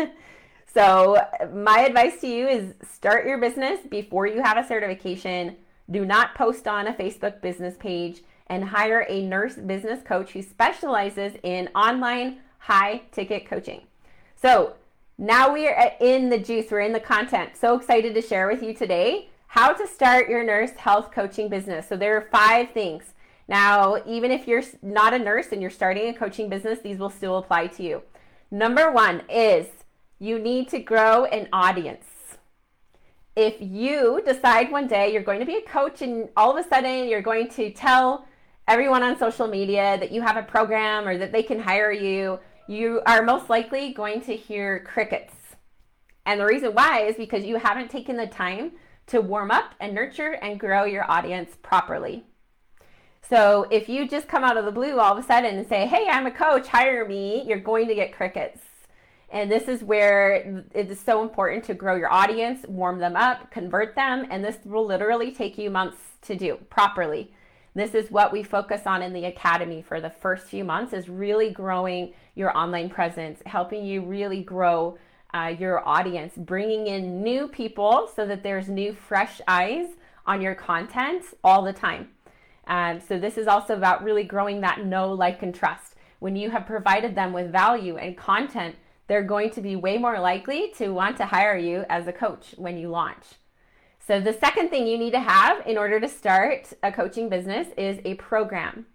So, 0.73 1.23
my 1.53 1.81
advice 1.81 2.19
to 2.21 2.27
you 2.27 2.47
is 2.47 2.73
start 2.83 3.27
your 3.27 3.37
business 3.37 3.79
before 3.91 4.25
you 4.25 4.41
have 4.41 4.57
a 4.57 4.67
certification. 4.67 5.57
Do 5.91 6.03
not 6.03 6.33
post 6.33 6.67
on 6.67 6.87
a 6.87 6.93
Facebook 6.93 7.41
business 7.41 7.75
page 7.77 8.23
and 8.47 8.63
hire 8.63 9.05
a 9.07 9.21
nurse 9.21 9.53
business 9.53 10.01
coach 10.01 10.31
who 10.31 10.41
specializes 10.41 11.33
in 11.43 11.69
online 11.75 12.39
high 12.57 13.03
ticket 13.11 13.47
coaching. 13.47 13.81
So, 14.35 14.73
now 15.17 15.53
we 15.53 15.67
are 15.67 15.93
in 15.99 16.29
the 16.29 16.37
juice, 16.37 16.71
we're 16.71 16.81
in 16.81 16.93
the 16.93 16.99
content. 16.99 17.51
So 17.55 17.75
excited 17.75 18.13
to 18.15 18.21
share 18.21 18.47
with 18.47 18.63
you 18.63 18.73
today 18.73 19.29
how 19.47 19.71
to 19.71 19.85
start 19.85 20.29
your 20.29 20.43
nurse 20.43 20.71
health 20.71 21.11
coaching 21.11 21.47
business. 21.47 21.87
So, 21.87 21.95
there 21.95 22.17
are 22.17 22.27
five 22.31 22.71
things. 22.71 23.13
Now, 23.47 24.01
even 24.07 24.31
if 24.31 24.47
you're 24.47 24.63
not 24.81 25.13
a 25.13 25.19
nurse 25.19 25.47
and 25.51 25.61
you're 25.61 25.69
starting 25.69 26.07
a 26.07 26.13
coaching 26.13 26.49
business, 26.49 26.79
these 26.79 26.97
will 26.97 27.11
still 27.11 27.37
apply 27.37 27.67
to 27.67 27.83
you. 27.83 28.01
Number 28.49 28.91
one 28.91 29.21
is 29.29 29.67
you 30.17 30.39
need 30.39 30.69
to 30.69 30.79
grow 30.79 31.25
an 31.25 31.49
audience. 31.53 32.05
If 33.35 33.55
you 33.59 34.21
decide 34.25 34.71
one 34.71 34.87
day 34.87 35.11
you're 35.11 35.21
going 35.21 35.39
to 35.39 35.45
be 35.45 35.57
a 35.57 35.61
coach 35.61 36.01
and 36.01 36.29
all 36.37 36.57
of 36.57 36.65
a 36.65 36.67
sudden 36.67 37.07
you're 37.07 37.21
going 37.21 37.49
to 37.49 37.71
tell 37.71 38.25
everyone 38.67 39.03
on 39.03 39.17
social 39.19 39.47
media 39.47 39.97
that 39.99 40.11
you 40.11 40.21
have 40.21 40.37
a 40.37 40.43
program 40.43 41.07
or 41.07 41.17
that 41.17 41.31
they 41.31 41.43
can 41.43 41.59
hire 41.59 41.91
you, 41.91 42.39
you 42.67 43.01
are 43.05 43.21
most 43.21 43.49
likely 43.49 43.93
going 43.93 44.21
to 44.21 44.35
hear 44.35 44.79
crickets. 44.79 45.33
And 46.25 46.39
the 46.39 46.45
reason 46.45 46.73
why 46.73 47.01
is 47.01 47.15
because 47.15 47.43
you 47.43 47.57
haven't 47.57 47.91
taken 47.91 48.15
the 48.15 48.27
time 48.27 48.71
to 49.07 49.21
warm 49.21 49.51
up 49.51 49.75
and 49.79 49.93
nurture 49.93 50.33
and 50.41 50.59
grow 50.59 50.85
your 50.85 51.09
audience 51.11 51.51
properly. 51.61 52.23
So 53.29 53.67
if 53.71 53.89
you 53.89 54.07
just 54.07 54.27
come 54.27 54.43
out 54.43 54.57
of 54.57 54.65
the 54.65 54.71
blue 54.71 54.99
all 54.99 55.17
of 55.17 55.23
a 55.23 55.27
sudden 55.27 55.57
and 55.57 55.67
say, 55.67 55.87
hey, 55.87 56.07
I'm 56.09 56.25
a 56.25 56.31
coach, 56.31 56.67
hire 56.67 57.07
me, 57.07 57.43
you're 57.45 57.59
going 57.59 57.87
to 57.87 57.95
get 57.95 58.15
crickets. 58.15 58.59
And 59.29 59.51
this 59.51 59.67
is 59.67 59.83
where 59.83 60.65
it 60.73 60.91
is 60.91 60.99
so 60.99 61.23
important 61.23 61.63
to 61.65 61.73
grow 61.73 61.95
your 61.95 62.11
audience, 62.13 62.65
warm 62.67 62.99
them 62.99 63.15
up, 63.15 63.49
convert 63.49 63.95
them, 63.95 64.27
and 64.29 64.45
this 64.45 64.57
will 64.63 64.85
literally 64.85 65.31
take 65.31 65.57
you 65.57 65.71
months 65.71 65.97
to 66.21 66.35
do 66.35 66.57
properly. 66.69 67.33
This 67.75 67.95
is 67.95 68.11
what 68.11 68.31
we 68.31 68.43
focus 68.43 68.81
on 68.85 69.01
in 69.01 69.13
the 69.13 69.25
academy 69.25 69.81
for 69.81 69.99
the 69.99 70.09
first 70.09 70.45
few 70.45 70.63
months 70.63 70.93
is 70.93 71.09
really 71.09 71.49
growing 71.49 72.13
your 72.35 72.55
online 72.55 72.89
presence, 72.89 73.41
helping 73.47 73.83
you 73.83 74.03
really 74.03 74.43
grow 74.43 74.97
uh, 75.33 75.55
your 75.57 75.87
audience, 75.87 76.33
bringing 76.37 76.85
in 76.85 77.23
new 77.23 77.47
people 77.47 78.07
so 78.15 78.27
that 78.27 78.43
there's 78.43 78.69
new 78.69 78.93
fresh 78.93 79.41
eyes 79.47 79.87
on 80.27 80.41
your 80.41 80.53
content 80.53 81.23
all 81.43 81.63
the 81.63 81.73
time. 81.73 82.09
Um, 82.67 83.01
so 83.01 83.17
this 83.19 83.37
is 83.37 83.47
also 83.47 83.75
about 83.75 84.03
really 84.03 84.23
growing 84.23 84.61
that 84.61 84.85
know, 84.85 85.11
like, 85.11 85.41
and 85.41 85.53
trust. 85.53 85.95
When 86.19 86.35
you 86.35 86.51
have 86.51 86.67
provided 86.67 87.15
them 87.15 87.33
with 87.33 87.51
value 87.51 87.97
and 87.97 88.15
content, 88.15 88.75
they're 89.07 89.23
going 89.23 89.49
to 89.51 89.61
be 89.61 89.75
way 89.75 89.97
more 89.97 90.19
likely 90.19 90.71
to 90.77 90.89
want 90.89 91.17
to 91.17 91.25
hire 91.25 91.57
you 91.57 91.85
as 91.89 92.07
a 92.07 92.13
coach 92.13 92.53
when 92.57 92.77
you 92.77 92.89
launch. 92.89 93.25
So 94.05 94.19
the 94.19 94.33
second 94.33 94.69
thing 94.69 94.85
you 94.85 94.97
need 94.97 95.11
to 95.11 95.19
have 95.19 95.65
in 95.65 95.77
order 95.77 95.99
to 95.99 96.09
start 96.09 96.73
a 96.83 96.91
coaching 96.91 97.29
business 97.29 97.67
is 97.77 97.99
a 98.03 98.15
program. 98.15 98.85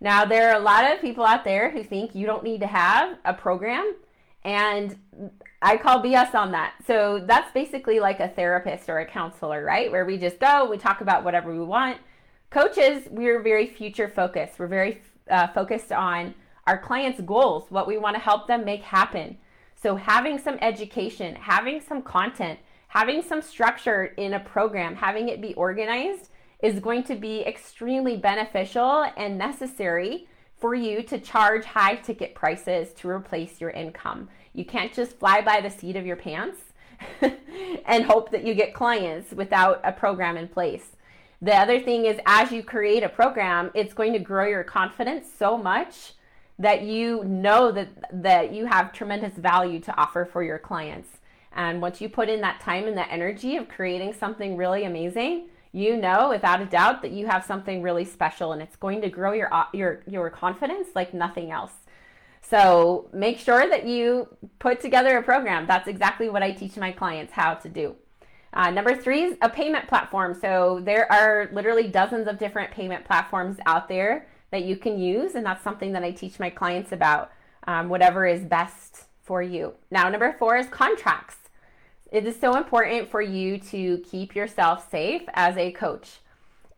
Now, 0.00 0.24
there 0.24 0.50
are 0.50 0.56
a 0.56 0.62
lot 0.62 0.90
of 0.90 1.00
people 1.00 1.24
out 1.24 1.44
there 1.44 1.70
who 1.70 1.82
think 1.82 2.14
you 2.14 2.26
don't 2.26 2.44
need 2.44 2.60
to 2.60 2.66
have 2.66 3.18
a 3.24 3.34
program, 3.34 3.94
and 4.44 4.98
I 5.62 5.76
call 5.76 6.02
BS 6.02 6.34
on 6.34 6.52
that. 6.52 6.74
So 6.86 7.22
that's 7.26 7.52
basically 7.52 8.00
like 8.00 8.20
a 8.20 8.28
therapist 8.28 8.88
or 8.88 8.98
a 8.98 9.06
counselor, 9.06 9.64
right? 9.64 9.90
Where 9.90 10.04
we 10.04 10.16
just 10.16 10.38
go, 10.40 10.68
we 10.68 10.78
talk 10.78 11.00
about 11.00 11.24
whatever 11.24 11.52
we 11.52 11.64
want 11.64 11.98
coaches, 12.50 13.04
we're 13.10 13.40
very 13.40 13.66
future 13.66 14.08
focused. 14.08 14.58
We're 14.58 14.66
very 14.66 15.00
uh, 15.30 15.48
focused 15.48 15.92
on 15.92 16.34
our 16.66 16.78
clients' 16.78 17.20
goals, 17.20 17.70
what 17.70 17.86
we 17.86 17.96
want 17.96 18.16
to 18.16 18.20
help 18.20 18.46
them 18.46 18.64
make 18.64 18.82
happen. 18.82 19.38
So, 19.74 19.96
having 19.96 20.38
some 20.38 20.58
education, 20.60 21.34
having 21.36 21.80
some 21.80 22.02
content, 22.02 22.58
having 22.90 23.22
some 23.22 23.40
structure 23.40 24.06
in 24.16 24.34
a 24.34 24.40
program, 24.40 24.96
having 24.96 25.28
it 25.28 25.40
be 25.40 25.54
organized 25.54 26.28
is 26.60 26.80
going 26.80 27.04
to 27.04 27.14
be 27.14 27.40
extremely 27.42 28.16
beneficial 28.16 29.06
and 29.16 29.38
necessary 29.38 30.26
for 30.58 30.74
you 30.74 31.02
to 31.04 31.18
charge 31.18 31.64
high 31.64 31.94
ticket 31.94 32.34
prices 32.34 32.92
to 32.94 33.08
replace 33.08 33.60
your 33.60 33.70
income. 33.70 34.28
You 34.54 34.64
can't 34.64 34.92
just 34.92 35.18
fly 35.20 35.40
by 35.40 35.60
the 35.60 35.70
seat 35.70 35.94
of 35.94 36.04
your 36.04 36.16
pants 36.16 36.58
and 37.86 38.04
hope 38.04 38.32
that 38.32 38.44
you 38.44 38.54
get 38.54 38.74
clients 38.74 39.30
without 39.30 39.80
a 39.84 39.92
program 39.92 40.36
in 40.36 40.48
place. 40.48 40.96
The 41.40 41.54
other 41.54 41.78
thing 41.78 42.06
is, 42.06 42.18
as 42.26 42.50
you 42.50 42.64
create 42.64 43.04
a 43.04 43.08
program, 43.08 43.70
it's 43.72 43.94
going 43.94 44.12
to 44.14 44.18
grow 44.18 44.46
your 44.46 44.64
confidence 44.64 45.28
so 45.38 45.56
much 45.56 46.14
that 46.58 46.82
you 46.82 47.22
know 47.24 47.70
that 47.70 47.88
that 48.12 48.52
you 48.52 48.66
have 48.66 48.92
tremendous 48.92 49.34
value 49.34 49.78
to 49.80 49.96
offer 49.96 50.28
for 50.30 50.42
your 50.42 50.58
clients. 50.58 51.19
And 51.52 51.82
once 51.82 52.00
you 52.00 52.08
put 52.08 52.28
in 52.28 52.40
that 52.42 52.60
time 52.60 52.86
and 52.86 52.96
that 52.96 53.08
energy 53.10 53.56
of 53.56 53.68
creating 53.68 54.14
something 54.14 54.56
really 54.56 54.84
amazing, 54.84 55.48
you 55.72 55.96
know 55.96 56.30
without 56.30 56.60
a 56.60 56.66
doubt 56.66 57.02
that 57.02 57.12
you 57.12 57.26
have 57.26 57.44
something 57.44 57.80
really 57.82 58.04
special 58.04 58.52
and 58.52 58.60
it's 58.60 58.76
going 58.76 59.00
to 59.00 59.08
grow 59.08 59.32
your 59.32 59.50
your 59.72 60.02
your 60.06 60.28
confidence 60.28 60.88
like 60.94 61.14
nothing 61.14 61.50
else. 61.50 61.72
So, 62.42 63.08
make 63.12 63.38
sure 63.38 63.68
that 63.68 63.86
you 63.86 64.26
put 64.58 64.80
together 64.80 65.18
a 65.18 65.22
program. 65.22 65.66
That's 65.66 65.86
exactly 65.86 66.28
what 66.28 66.42
I 66.42 66.50
teach 66.50 66.76
my 66.76 66.90
clients 66.90 67.32
how 67.32 67.54
to 67.54 67.68
do. 67.68 67.94
Uh, 68.52 68.70
number 68.70 68.96
three 68.96 69.22
is 69.22 69.36
a 69.42 69.48
payment 69.48 69.86
platform. 69.86 70.34
So 70.34 70.80
there 70.82 71.10
are 71.12 71.48
literally 71.52 71.86
dozens 71.86 72.26
of 72.26 72.38
different 72.38 72.72
payment 72.72 73.04
platforms 73.04 73.58
out 73.66 73.88
there 73.88 74.26
that 74.50 74.64
you 74.64 74.76
can 74.76 74.98
use, 74.98 75.36
and 75.36 75.46
that's 75.46 75.62
something 75.62 75.92
that 75.92 76.02
I 76.02 76.10
teach 76.10 76.40
my 76.40 76.50
clients 76.50 76.90
about, 76.90 77.30
um, 77.68 77.88
whatever 77.88 78.26
is 78.26 78.44
best 78.44 79.04
for 79.22 79.42
you. 79.42 79.74
Now, 79.92 80.08
number 80.08 80.34
four 80.36 80.56
is 80.56 80.66
contracts. 80.66 81.36
It 82.10 82.26
is 82.26 82.38
so 82.38 82.56
important 82.56 83.08
for 83.08 83.22
you 83.22 83.58
to 83.58 83.98
keep 83.98 84.34
yourself 84.34 84.90
safe 84.90 85.22
as 85.34 85.56
a 85.56 85.70
coach. 85.70 86.18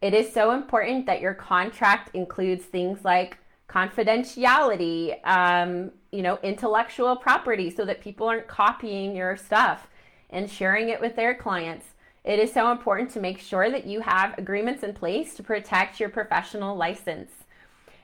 It 0.02 0.12
is 0.12 0.32
so 0.32 0.50
important 0.50 1.06
that 1.06 1.20
your 1.20 1.32
contract 1.32 2.14
includes 2.14 2.64
things 2.64 3.04
like 3.04 3.38
confidentiality, 3.68 5.16
um, 5.26 5.90
you 6.10 6.20
know, 6.20 6.38
intellectual 6.42 7.16
property, 7.16 7.70
so 7.70 7.86
that 7.86 8.02
people 8.02 8.28
aren't 8.28 8.46
copying 8.46 9.16
your 9.16 9.36
stuff 9.36 9.88
and 10.28 10.50
sharing 10.50 10.90
it 10.90 11.00
with 11.00 11.16
their 11.16 11.34
clients. 11.34 11.86
It 12.24 12.38
is 12.38 12.52
so 12.52 12.70
important 12.70 13.10
to 13.12 13.20
make 13.20 13.38
sure 13.38 13.70
that 13.70 13.86
you 13.86 14.00
have 14.00 14.36
agreements 14.38 14.82
in 14.82 14.92
place 14.92 15.34
to 15.34 15.42
protect 15.42 15.98
your 15.98 16.10
professional 16.10 16.76
license. 16.76 17.30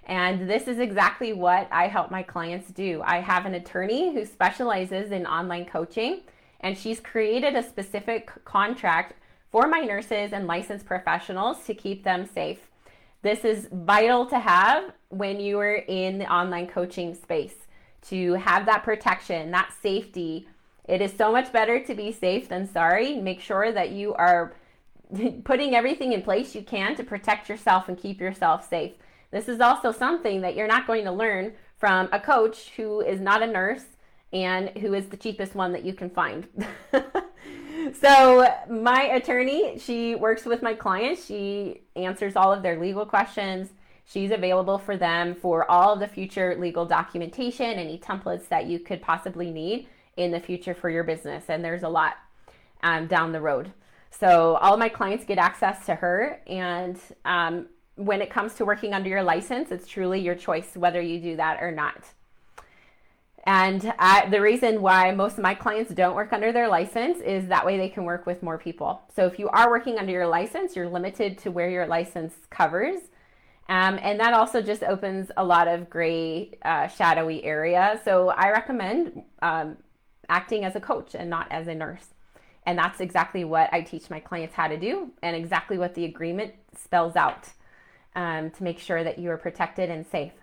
And 0.06 0.49
this 0.49 0.66
is 0.66 0.78
exactly 0.78 1.35
what 1.35 1.68
I 1.70 1.88
help 1.88 2.11
my 2.11 2.23
clients 2.23 2.70
do. 2.70 3.02
I 3.04 3.18
have 3.20 3.44
an 3.44 3.54
attorney 3.54 4.14
who 4.14 4.25
specializes 4.25 5.12
in 5.12 5.26
online 5.26 5.66
coaching, 5.66 6.23
and 6.61 6.77
she's 6.77 7.00
created 7.00 7.55
a 7.55 7.62
specific 7.62 8.31
contract 8.45 9.15
for 9.50 9.67
my 9.67 9.81
nurses 9.81 10.33
and 10.33 10.47
licensed 10.47 10.87
professionals 10.87 11.65
to 11.65 11.75
keep 11.75 12.05
them 12.05 12.27
safe. 12.27 12.69
This 13.23 13.45
is 13.45 13.69
vital 13.73 14.27
to 14.27 14.38
have 14.38 14.93
when 15.09 15.41
you 15.41 15.59
are 15.59 15.77
in 15.77 16.19
the 16.19 16.33
online 16.33 16.67
coaching 16.67 17.15
space 17.15 17.55
to 18.09 18.35
have 18.35 18.67
that 18.67 18.85
protection, 18.85 19.50
that 19.50 19.73
safety 19.81 20.47
it 20.88 21.03
is 21.03 21.12
so 21.12 21.31
much 21.31 21.53
better 21.53 21.79
to 21.85 21.95
be 21.95 22.11
safe 22.11 22.49
than 22.49 22.67
sorry. 22.67 23.15
Make 23.17 23.41
sure 23.41 23.71
that 23.71 23.91
you 23.91 24.15
are 24.15 24.55
putting 25.45 25.75
everything 25.75 26.12
in 26.12 26.23
place 26.23 26.55
you 26.55 26.62
can 26.62 26.97
to 26.97 27.05
protect 27.05 27.49
yourself 27.49 27.88
and 27.88 27.99
keep 27.99 28.21
yourself 28.21 28.69
safe. 28.69 28.93
This 29.31 29.49
is 29.49 29.61
also 29.61 29.93
something 29.93 30.41
that 30.41 30.57
you're 30.57 30.67
not 30.67 30.87
going 30.87 31.05
to 31.05 31.12
learn 31.12 31.53
from 31.77 32.09
a 32.11 32.19
coach 32.19 32.71
who 32.77 33.03
is 33.03 33.21
not 33.21 33.43
a 33.43 33.47
nurse 33.47 33.85
and 34.32 34.70
who 34.78 34.94
is 34.94 35.06
the 35.06 35.16
cheapest 35.16 35.54
one 35.54 35.73
that 35.73 35.85
you 35.85 35.94
can 35.94 36.11
find. 36.11 36.47
so, 38.00 38.47
my 38.68 39.02
attorney, 39.02 39.78
she 39.78 40.14
works 40.14 40.44
with 40.44 40.62
my 40.62 40.75
clients. 40.75 41.25
She 41.25 41.82
answers 41.97 42.37
all 42.37 42.52
of 42.52 42.62
their 42.62 42.78
legal 42.78 43.06
questions. 43.06 43.70
She's 44.04 44.30
available 44.30 44.78
for 44.78 44.97
them 44.97 45.35
for 45.35 45.70
all 45.70 45.92
of 45.92 46.00
the 46.00 46.08
future 46.08 46.56
legal 46.58 46.87
documentation, 46.87 47.66
any 47.66 47.99
templates 47.99 48.49
that 48.49 48.66
you 48.66 48.78
could 48.78 49.02
possibly 49.02 49.50
need 49.50 49.88
in 50.16 50.30
the 50.30 50.40
future 50.40 50.75
for 50.75 50.88
your 50.88 51.04
business. 51.04 51.44
And 51.49 51.64
there's 51.64 51.82
a 51.82 51.88
lot 51.88 52.16
um, 52.82 53.06
down 53.06 53.32
the 53.32 53.40
road. 53.40 53.73
So 54.11 54.56
all 54.56 54.75
of 54.75 54.78
my 54.78 54.88
clients 54.88 55.25
get 55.25 55.38
access 55.38 55.85
to 55.87 55.94
her. 55.94 56.40
And 56.47 56.99
um, 57.25 57.66
when 57.97 58.23
it 58.23 58.30
comes 58.30 58.54
to 58.54 58.64
working 58.64 58.94
under 58.94 59.08
your 59.08 59.23
license, 59.23 59.70
it's 59.70 59.87
truly 59.87 60.20
your 60.20 60.35
choice 60.35 60.75
whether 60.75 61.00
you 61.00 61.20
do 61.20 61.37
that 61.37 61.62
or 61.62 61.70
not. 61.70 62.04
And 63.49 63.95
I, 63.99 64.28
the 64.28 64.43
reason 64.43 64.83
why 64.83 65.11
most 65.11 65.38
of 65.38 65.43
my 65.43 65.55
clients 65.55 65.95
don't 65.95 66.14
work 66.14 66.35
under 66.35 66.52
their 66.52 66.69
license 66.69 67.23
is 67.23 67.49
that 67.49 67.64
way 67.64 67.78
they 67.78 67.88
can 67.88 68.05
work 68.05 68.26
with 68.26 68.43
more 68.43 68.59
people. 68.59 69.00
So 69.17 69.25
if 69.25 69.38
you 69.38 69.49
are 69.49 69.71
working 69.71 69.97
under 69.97 70.12
your 70.12 70.26
license, 70.26 70.76
you're 70.76 70.87
limited 70.87 71.38
to 71.38 71.50
where 71.50 71.71
your 71.71 71.87
license 71.87 72.35
covers. 72.50 73.00
Um, 73.71 73.99
and 74.02 74.21
that 74.21 74.35
also 74.35 74.61
just 74.61 74.83
opens 74.83 75.31
a 75.38 75.43
lot 75.43 75.67
of 75.67 75.88
gray, 75.88 76.59
uh, 76.62 76.88
shadowy 76.88 77.43
area. 77.43 77.99
So 78.05 78.28
I 78.28 78.50
recommend 78.50 79.23
um, 79.40 79.78
acting 80.28 80.67
as 80.67 80.76
a 80.76 80.81
coach 80.81 81.14
and 81.14 81.31
not 81.31 81.50
as 81.50 81.69
a 81.69 81.75
nurse. 81.75 82.05
And 82.67 82.78
that's 82.78 83.00
exactly 83.00 83.45
what 83.45 83.73
I 83.73 83.81
teach 83.81 84.11
my 84.11 84.21
clients 84.21 84.57
how 84.57 84.69
to 84.69 84.76
do 84.76 85.11
and 85.23 85.35
exactly 85.35 85.78
what 85.78 85.95
the 85.95 86.05
agreement 86.05 86.52
spells 86.78 87.17
out 87.17 87.49
um, 88.14 88.50
to 88.50 88.62
make 88.62 88.78
sure 88.78 89.02
that 89.02 89.19
you 89.19 89.31
are 89.31 89.38
protected 89.38 89.88
and 89.88 90.07
safe. 90.07 90.35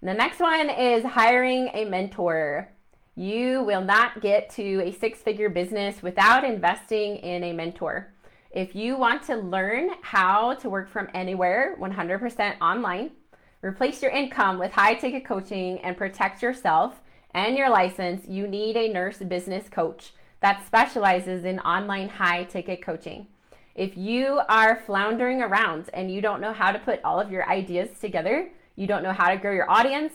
And 0.00 0.10
the 0.10 0.14
next 0.14 0.40
one 0.40 0.68
is 0.70 1.04
hiring 1.04 1.70
a 1.72 1.84
mentor. 1.84 2.68
You 3.14 3.62
will 3.62 3.80
not 3.80 4.20
get 4.20 4.50
to 4.50 4.82
a 4.82 4.92
six 4.92 5.20
figure 5.20 5.48
business 5.48 6.02
without 6.02 6.44
investing 6.44 7.16
in 7.16 7.44
a 7.44 7.52
mentor. 7.52 8.12
If 8.50 8.74
you 8.74 8.96
want 8.96 9.22
to 9.24 9.36
learn 9.36 9.90
how 10.02 10.54
to 10.54 10.70
work 10.70 10.88
from 10.88 11.08
anywhere 11.14 11.76
100% 11.80 12.60
online, 12.60 13.10
replace 13.62 14.02
your 14.02 14.12
income 14.12 14.58
with 14.58 14.72
high 14.72 14.94
ticket 14.94 15.24
coaching, 15.24 15.78
and 15.80 15.96
protect 15.96 16.42
yourself, 16.42 17.00
and 17.32 17.56
your 17.56 17.68
license, 17.68 18.26
you 18.26 18.46
need 18.46 18.76
a 18.76 18.92
nurse 18.92 19.18
business 19.18 19.68
coach 19.68 20.12
that 20.40 20.66
specializes 20.66 21.44
in 21.44 21.58
online 21.60 22.08
high 22.08 22.44
ticket 22.44 22.82
coaching. 22.82 23.26
If 23.74 23.96
you 23.96 24.40
are 24.48 24.80
floundering 24.86 25.42
around 25.42 25.90
and 25.92 26.10
you 26.10 26.22
don't 26.22 26.40
know 26.40 26.52
how 26.52 26.72
to 26.72 26.78
put 26.78 27.04
all 27.04 27.20
of 27.20 27.30
your 27.30 27.48
ideas 27.48 27.98
together, 28.00 28.48
you 28.76 28.86
don't 28.86 29.02
know 29.02 29.12
how 29.12 29.30
to 29.30 29.36
grow 29.36 29.52
your 29.52 29.70
audience, 29.70 30.12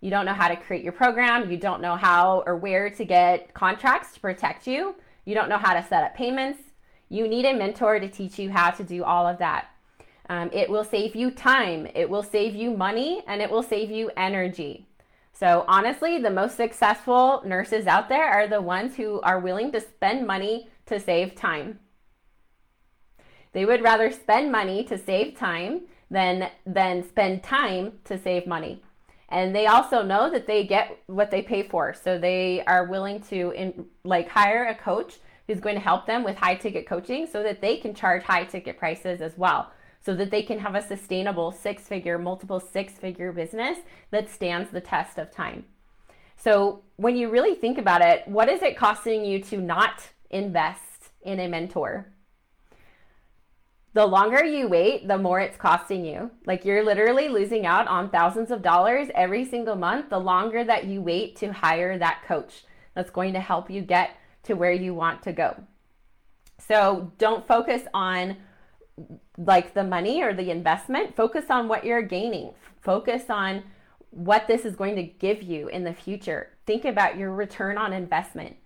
you 0.00 0.10
don't 0.10 0.26
know 0.26 0.34
how 0.34 0.48
to 0.48 0.56
create 0.56 0.84
your 0.84 0.92
program, 0.92 1.50
you 1.50 1.56
don't 1.56 1.80
know 1.80 1.96
how 1.96 2.42
or 2.46 2.56
where 2.56 2.90
to 2.90 3.04
get 3.04 3.52
contracts 3.54 4.14
to 4.14 4.20
protect 4.20 4.66
you, 4.66 4.94
you 5.24 5.34
don't 5.34 5.48
know 5.48 5.58
how 5.58 5.74
to 5.74 5.82
set 5.86 6.04
up 6.04 6.14
payments, 6.14 6.60
you 7.08 7.26
need 7.26 7.44
a 7.44 7.54
mentor 7.54 7.98
to 7.98 8.08
teach 8.08 8.38
you 8.38 8.50
how 8.50 8.70
to 8.70 8.84
do 8.84 9.02
all 9.04 9.26
of 9.26 9.38
that. 9.38 9.68
Um, 10.28 10.50
it 10.52 10.68
will 10.70 10.84
save 10.84 11.16
you 11.16 11.30
time, 11.30 11.86
it 11.94 12.08
will 12.08 12.22
save 12.22 12.54
you 12.54 12.70
money, 12.70 13.22
and 13.26 13.42
it 13.42 13.50
will 13.50 13.62
save 13.62 13.90
you 13.90 14.10
energy. 14.16 14.86
So, 15.32 15.64
honestly, 15.66 16.18
the 16.18 16.30
most 16.30 16.56
successful 16.56 17.42
nurses 17.44 17.86
out 17.86 18.08
there 18.08 18.28
are 18.28 18.46
the 18.46 18.60
ones 18.60 18.96
who 18.96 19.20
are 19.22 19.40
willing 19.40 19.72
to 19.72 19.80
spend 19.80 20.26
money 20.26 20.68
to 20.86 21.00
save 21.00 21.34
time. 21.34 21.80
They 23.52 23.64
would 23.64 23.82
rather 23.82 24.10
spend 24.10 24.52
money 24.52 24.84
to 24.84 24.98
save 24.98 25.36
time 25.36 25.82
than, 26.12 26.50
than 26.66 27.02
spend 27.08 27.42
time 27.42 27.94
to 28.04 28.18
save 28.18 28.46
money. 28.46 28.82
And 29.30 29.56
they 29.56 29.66
also 29.66 30.02
know 30.02 30.30
that 30.30 30.46
they 30.46 30.64
get 30.64 30.98
what 31.06 31.30
they 31.30 31.40
pay 31.40 31.62
for. 31.62 31.94
So 31.94 32.18
they 32.18 32.62
are 32.66 32.84
willing 32.84 33.20
to 33.22 33.50
in, 33.52 33.86
like 34.04 34.28
hire 34.28 34.66
a 34.66 34.74
coach 34.74 35.14
who's 35.46 35.58
going 35.58 35.74
to 35.74 35.80
help 35.80 36.06
them 36.06 36.22
with 36.22 36.36
high 36.36 36.54
ticket 36.54 36.86
coaching 36.86 37.26
so 37.26 37.42
that 37.42 37.62
they 37.62 37.78
can 37.78 37.94
charge 37.94 38.22
high 38.22 38.44
ticket 38.44 38.78
prices 38.78 39.22
as 39.22 39.36
well. 39.38 39.72
So 40.04 40.14
that 40.16 40.30
they 40.30 40.42
can 40.42 40.58
have 40.58 40.74
a 40.74 40.82
sustainable 40.82 41.50
six 41.50 41.84
figure, 41.84 42.18
multiple 42.18 42.60
six 42.60 42.92
figure 42.92 43.32
business 43.32 43.78
that 44.10 44.28
stands 44.28 44.70
the 44.70 44.80
test 44.80 45.16
of 45.16 45.30
time. 45.30 45.64
So 46.36 46.82
when 46.96 47.16
you 47.16 47.30
really 47.30 47.54
think 47.54 47.78
about 47.78 48.02
it, 48.02 48.26
what 48.28 48.50
is 48.50 48.62
it 48.62 48.76
costing 48.76 49.24
you 49.24 49.42
to 49.44 49.58
not 49.58 50.10
invest 50.30 51.10
in 51.22 51.40
a 51.40 51.48
mentor? 51.48 52.12
The 53.94 54.06
longer 54.06 54.44
you 54.44 54.68
wait, 54.68 55.06
the 55.06 55.18
more 55.18 55.40
it's 55.40 55.56
costing 55.56 56.04
you. 56.04 56.30
Like 56.46 56.64
you're 56.64 56.84
literally 56.84 57.28
losing 57.28 57.66
out 57.66 57.86
on 57.88 58.10
thousands 58.10 58.50
of 58.50 58.62
dollars 58.62 59.08
every 59.14 59.44
single 59.44 59.76
month 59.76 60.08
the 60.08 60.18
longer 60.18 60.64
that 60.64 60.84
you 60.84 61.02
wait 61.02 61.36
to 61.36 61.52
hire 61.52 61.98
that 61.98 62.22
coach 62.26 62.64
that's 62.94 63.10
going 63.10 63.34
to 63.34 63.40
help 63.40 63.70
you 63.70 63.82
get 63.82 64.16
to 64.44 64.54
where 64.54 64.72
you 64.72 64.94
want 64.94 65.22
to 65.22 65.32
go. 65.32 65.62
So 66.58 67.12
don't 67.18 67.46
focus 67.46 67.82
on 67.92 68.36
like 69.36 69.74
the 69.74 69.84
money 69.84 70.22
or 70.22 70.32
the 70.32 70.50
investment, 70.50 71.16
focus 71.16 71.46
on 71.50 71.68
what 71.68 71.84
you're 71.84 72.02
gaining. 72.02 72.52
Focus 72.80 73.24
on 73.28 73.62
what 74.10 74.46
this 74.46 74.64
is 74.64 74.76
going 74.76 74.96
to 74.96 75.02
give 75.02 75.42
you 75.42 75.68
in 75.68 75.84
the 75.84 75.94
future. 75.94 76.50
Think 76.66 76.84
about 76.84 77.16
your 77.16 77.32
return 77.32 77.78
on 77.78 77.92
investment. 77.92 78.56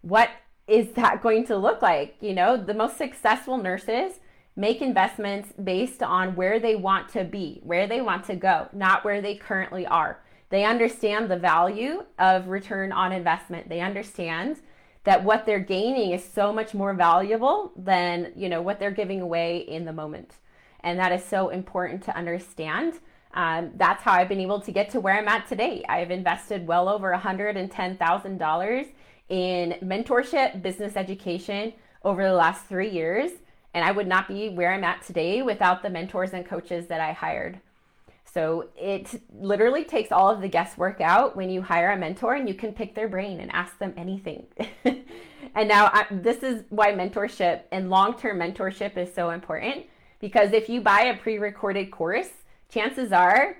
What 0.00 0.30
is 0.66 0.92
that 0.92 1.22
going 1.22 1.46
to 1.46 1.56
look 1.56 1.82
like? 1.82 2.16
You 2.20 2.34
know, 2.34 2.56
the 2.56 2.74
most 2.74 2.96
successful 2.96 3.58
nurses 3.58 4.14
make 4.56 4.82
investments 4.82 5.52
based 5.62 6.02
on 6.02 6.36
where 6.36 6.60
they 6.60 6.76
want 6.76 7.08
to 7.10 7.24
be, 7.24 7.60
where 7.62 7.86
they 7.86 8.00
want 8.00 8.24
to 8.24 8.36
go, 8.36 8.68
not 8.72 9.04
where 9.04 9.20
they 9.20 9.34
currently 9.34 9.86
are. 9.86 10.22
They 10.50 10.64
understand 10.64 11.30
the 11.30 11.38
value 11.38 12.04
of 12.18 12.48
return 12.48 12.92
on 12.92 13.12
investment. 13.12 13.68
They 13.68 13.80
understand 13.80 14.60
that 15.04 15.24
what 15.24 15.46
they're 15.46 15.58
gaining 15.58 16.12
is 16.12 16.22
so 16.22 16.52
much 16.52 16.74
more 16.74 16.94
valuable 16.94 17.72
than, 17.76 18.32
you 18.36 18.48
know, 18.48 18.60
what 18.60 18.78
they're 18.78 18.90
giving 18.90 19.20
away 19.20 19.58
in 19.58 19.84
the 19.84 19.92
moment. 19.92 20.34
And 20.80 20.98
that 20.98 21.12
is 21.12 21.24
so 21.24 21.48
important 21.48 22.02
to 22.04 22.16
understand. 22.16 23.00
Um, 23.34 23.70
that's 23.76 24.02
how 24.02 24.12
I've 24.12 24.28
been 24.28 24.40
able 24.40 24.60
to 24.60 24.72
get 24.72 24.90
to 24.90 25.00
where 25.00 25.16
I'm 25.18 25.28
at 25.28 25.48
today. 25.48 25.82
I've 25.88 26.10
invested 26.10 26.66
well 26.66 26.88
over 26.88 27.12
$110,000 27.12 28.86
in 29.28 29.74
mentorship, 29.82 30.62
business 30.62 30.96
education 30.96 31.72
over 32.04 32.22
the 32.24 32.34
last 32.34 32.66
three 32.66 32.90
years. 32.90 33.30
And 33.74 33.84
I 33.84 33.92
would 33.92 34.06
not 34.06 34.28
be 34.28 34.48
where 34.50 34.72
I'm 34.72 34.84
at 34.84 35.02
today 35.02 35.42
without 35.42 35.82
the 35.82 35.90
mentors 35.90 36.32
and 36.32 36.44
coaches 36.44 36.86
that 36.88 37.00
I 37.00 37.12
hired. 37.12 37.60
So 38.24 38.68
it 38.76 39.20
literally 39.34 39.84
takes 39.84 40.10
all 40.10 40.30
of 40.30 40.40
the 40.40 40.48
guesswork 40.48 41.00
out 41.00 41.36
when 41.36 41.50
you 41.50 41.60
hire 41.60 41.90
a 41.90 41.98
mentor 41.98 42.34
and 42.34 42.48
you 42.48 42.54
can 42.54 42.72
pick 42.72 42.94
their 42.94 43.08
brain 43.08 43.40
and 43.40 43.50
ask 43.52 43.78
them 43.78 43.92
anything. 43.96 44.46
and 44.84 45.68
now 45.68 45.90
I, 45.92 46.06
this 46.10 46.42
is 46.42 46.64
why 46.70 46.92
mentorship 46.92 47.62
and 47.72 47.90
long 47.90 48.16
term 48.16 48.38
mentorship 48.38 48.96
is 48.96 49.12
so 49.12 49.30
important 49.30 49.86
because 50.18 50.52
if 50.52 50.68
you 50.68 50.80
buy 50.80 51.02
a 51.02 51.16
pre 51.16 51.38
recorded 51.38 51.90
course, 51.90 52.30
chances 52.70 53.12
are 53.12 53.56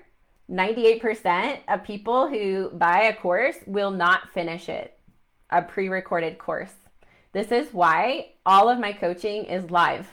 98% 0.49 1.59
of 1.67 1.83
people 1.83 2.27
who 2.27 2.69
buy 2.73 3.03
a 3.03 3.15
course 3.15 3.57
will 3.67 3.91
not 3.91 4.31
finish 4.33 4.69
it, 4.69 4.97
a 5.51 5.61
pre 5.61 5.89
recorded 5.89 6.37
course. 6.37 6.73
This 7.33 7.51
is 7.51 7.73
why 7.73 8.33
all 8.45 8.69
of 8.69 8.79
my 8.79 8.93
coaching 8.93 9.45
is 9.45 9.69
live 9.71 10.07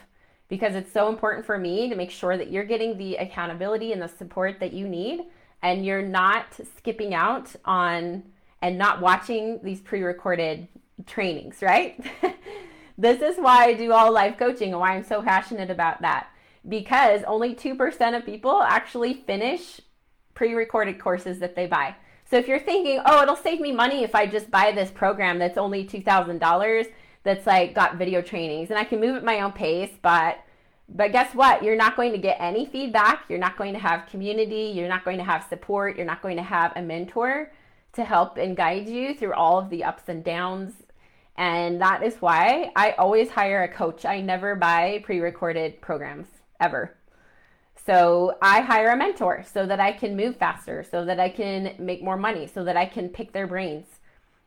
because 0.49 0.75
it's 0.75 0.91
so 0.91 1.07
important 1.07 1.45
for 1.45 1.57
me 1.57 1.87
to 1.87 1.95
make 1.95 2.11
sure 2.11 2.35
that 2.35 2.51
you're 2.51 2.65
getting 2.65 2.97
the 2.97 3.15
accountability 3.15 3.93
and 3.93 4.01
the 4.01 4.07
support 4.07 4.59
that 4.59 4.73
you 4.73 4.89
need 4.89 5.21
and 5.61 5.85
you're 5.85 6.01
not 6.01 6.47
skipping 6.77 7.13
out 7.13 7.55
on 7.63 8.23
and 8.61 8.77
not 8.77 9.01
watching 9.01 9.59
these 9.63 9.79
pre-recorded 9.79 10.67
trainings, 11.05 11.61
right? 11.61 12.03
this 12.97 13.21
is 13.21 13.37
why 13.37 13.65
I 13.65 13.73
do 13.75 13.93
all 13.93 14.11
live 14.11 14.37
coaching 14.37 14.71
and 14.71 14.79
why 14.79 14.95
I'm 14.95 15.03
so 15.03 15.21
passionate 15.21 15.69
about 15.69 16.01
that 16.01 16.27
because 16.67 17.21
only 17.23 17.55
2% 17.55 18.17
of 18.17 18.25
people 18.25 18.61
actually 18.63 19.13
finish 19.13 19.79
pre-recorded 20.33 20.99
courses 20.99 21.39
that 21.39 21.55
they 21.55 21.67
buy. 21.67 21.95
So 22.25 22.37
if 22.37 22.47
you're 22.47 22.59
thinking, 22.59 23.01
"Oh, 23.05 23.21
it'll 23.21 23.35
save 23.35 23.59
me 23.59 23.71
money 23.71 24.03
if 24.03 24.15
I 24.15 24.25
just 24.25 24.49
buy 24.49 24.71
this 24.71 24.89
program 24.89 25.37
that's 25.37 25.57
only 25.57 25.85
$2,000," 25.85 26.87
that's 27.23 27.45
like 27.45 27.75
got 27.75 27.97
video 27.97 28.21
trainings 28.21 28.69
and 28.69 28.79
I 28.79 28.83
can 28.83 28.99
move 28.99 29.15
at 29.15 29.23
my 29.23 29.41
own 29.41 29.51
pace, 29.51 29.91
but 30.01 30.39
but 30.93 31.13
guess 31.13 31.33
what? 31.33 31.63
You're 31.63 31.77
not 31.77 31.95
going 31.95 32.11
to 32.11 32.17
get 32.17 32.35
any 32.39 32.65
feedback. 32.65 33.23
You're 33.29 33.39
not 33.39 33.57
going 33.57 33.73
to 33.73 33.79
have 33.79 34.07
community. 34.07 34.73
You're 34.75 34.89
not 34.89 35.05
going 35.05 35.19
to 35.19 35.23
have 35.23 35.45
support. 35.47 35.95
You're 35.95 36.05
not 36.05 36.21
going 36.21 36.35
to 36.35 36.43
have 36.43 36.73
a 36.75 36.81
mentor 36.81 37.51
to 37.93 38.03
help 38.03 38.37
and 38.37 38.57
guide 38.57 38.89
you 38.89 39.13
through 39.13 39.33
all 39.33 39.57
of 39.57 39.69
the 39.69 39.85
ups 39.85 40.03
and 40.07 40.23
downs. 40.23 40.73
And 41.37 41.79
that 41.81 42.03
is 42.03 42.15
why 42.15 42.71
I 42.75 42.91
always 42.91 43.29
hire 43.29 43.63
a 43.63 43.69
coach. 43.69 44.05
I 44.05 44.19
never 44.19 44.55
buy 44.55 45.01
pre 45.05 45.19
recorded 45.19 45.81
programs 45.81 46.27
ever. 46.59 46.97
So 47.85 48.37
I 48.41 48.61
hire 48.61 48.89
a 48.89 48.97
mentor 48.97 49.43
so 49.51 49.65
that 49.65 49.79
I 49.79 49.93
can 49.93 50.15
move 50.15 50.35
faster, 50.35 50.83
so 50.83 51.05
that 51.05 51.19
I 51.19 51.29
can 51.29 51.73
make 51.79 52.03
more 52.03 52.17
money, 52.17 52.47
so 52.47 52.63
that 52.65 52.77
I 52.77 52.85
can 52.85 53.09
pick 53.09 53.31
their 53.31 53.47
brains 53.47 53.87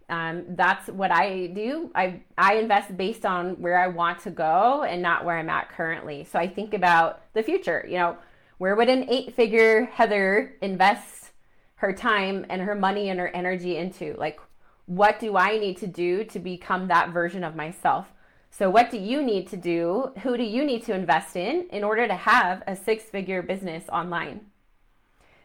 um, 0.09 0.45
that's 0.51 0.89
what 0.89 1.11
I 1.11 1.47
do. 1.49 1.91
I 1.95 2.21
I 2.37 2.55
invest 2.55 2.97
based 2.97 3.25
on 3.25 3.61
where 3.61 3.79
I 3.79 3.89
want 3.89 4.21
to 4.21 4.31
go 4.31 4.83
and 4.83 5.01
not 5.01 5.25
where 5.25 5.39
I'm 5.39 5.49
at 5.49 5.71
currently. 5.71 6.25
So 6.25 6.39
I 6.39 6.47
think 6.47 6.75
about 6.75 7.23
the 7.33 7.43
future. 7.43 7.85
You 7.89 7.99
know, 7.99 8.19
where 8.59 8.77
would 8.77 8.89
an 8.89 9.09
eight-figure 9.09 9.87
Heather 9.87 10.57
invest 10.61 11.33
her 11.77 11.93
time 11.93 12.47
and 12.49 12.63
her 12.63 12.75
money 12.75 13.09
and 13.09 13.19
her 13.19 13.29
energy 13.29 13.77
into? 13.77 14.15
Like, 14.19 14.41
what 14.87 15.19
do 15.19 15.37
I 15.37 15.59
need 15.59 15.79
to 15.79 15.87
do 15.87 16.25
to 16.25 16.39
become 16.39 16.89
that 16.89 17.11
version 17.11 17.43
of 17.43 17.57
myself? 17.57 18.13
So, 18.51 18.71
what 18.71 18.91
do 18.91 18.99
you 18.99 19.23
need 19.23 19.49
to 19.49 19.57
do? 19.57 20.13
Who 20.23 20.37
do 20.37 20.45
you 20.45 20.65
need 20.65 20.85
to 20.85 20.95
invest 20.95 21.35
in 21.35 21.67
in 21.71 21.83
order 21.83 22.07
to 22.07 22.15
have 22.15 22.63
a 22.67 22.77
six-figure 22.77 23.43
business 23.43 23.85
online? 23.89 24.43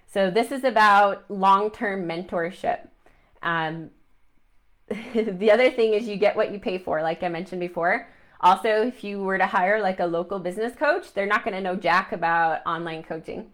So, 0.05 0.29
this 0.29 0.51
is 0.51 0.63
about 0.63 1.23
long-term 1.29 2.07
mentorship. 2.07 2.87
Um, 3.41 3.91
the 5.13 5.51
other 5.51 5.69
thing 5.71 5.93
is 5.93 6.07
you 6.07 6.17
get 6.17 6.35
what 6.35 6.51
you 6.51 6.59
pay 6.59 6.77
for, 6.77 7.01
like 7.01 7.23
I 7.23 7.29
mentioned 7.29 7.59
before. 7.59 8.07
Also, 8.41 8.69
if 8.69 9.03
you 9.03 9.19
were 9.19 9.37
to 9.37 9.45
hire 9.45 9.81
like 9.81 9.99
a 9.99 10.05
local 10.05 10.39
business 10.39 10.73
coach, 10.75 11.13
they're 11.13 11.25
not 11.25 11.43
going 11.43 11.55
to 11.55 11.61
know 11.61 11.75
jack 11.75 12.11
about 12.11 12.61
online 12.65 13.03
coaching. 13.03 13.51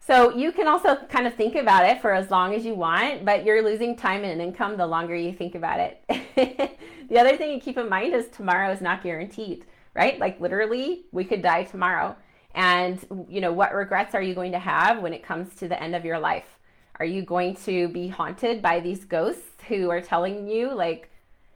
So 0.00 0.34
you 0.34 0.52
can 0.52 0.68
also 0.68 0.96
kind 1.08 1.26
of 1.26 1.34
think 1.34 1.54
about 1.54 1.86
it 1.86 2.02
for 2.02 2.12
as 2.12 2.30
long 2.30 2.54
as 2.54 2.64
you 2.64 2.74
want, 2.74 3.24
but 3.24 3.44
you're 3.44 3.62
losing 3.62 3.96
time 3.96 4.22
and 4.22 4.40
income 4.40 4.76
the 4.76 4.86
longer 4.86 5.16
you 5.16 5.32
think 5.32 5.54
about 5.54 5.80
it. 5.80 6.04
the 7.08 7.18
other 7.18 7.36
thing 7.36 7.58
to 7.58 7.64
keep 7.64 7.78
in 7.78 7.88
mind 7.88 8.14
is 8.14 8.28
tomorrow 8.28 8.70
is 8.70 8.82
not 8.82 9.02
guaranteed, 9.02 9.64
right? 9.94 10.18
Like 10.18 10.40
literally, 10.40 11.06
we 11.12 11.24
could 11.24 11.40
die 11.40 11.64
tomorrow. 11.64 12.16
And 12.54 13.04
you 13.28 13.40
know, 13.40 13.52
what 13.52 13.74
regrets 13.74 14.14
are 14.14 14.22
you 14.22 14.34
going 14.34 14.52
to 14.52 14.58
have 14.58 15.00
when 15.00 15.14
it 15.14 15.22
comes 15.22 15.54
to 15.56 15.68
the 15.68 15.82
end 15.82 15.94
of 15.94 16.04
your 16.04 16.18
life? 16.18 16.53
Are 16.98 17.04
you 17.04 17.22
going 17.22 17.56
to 17.64 17.88
be 17.88 18.08
haunted 18.08 18.62
by 18.62 18.80
these 18.80 19.04
ghosts 19.04 19.62
who 19.68 19.90
are 19.90 20.00
telling 20.00 20.48
you 20.48 20.72
like 20.72 21.10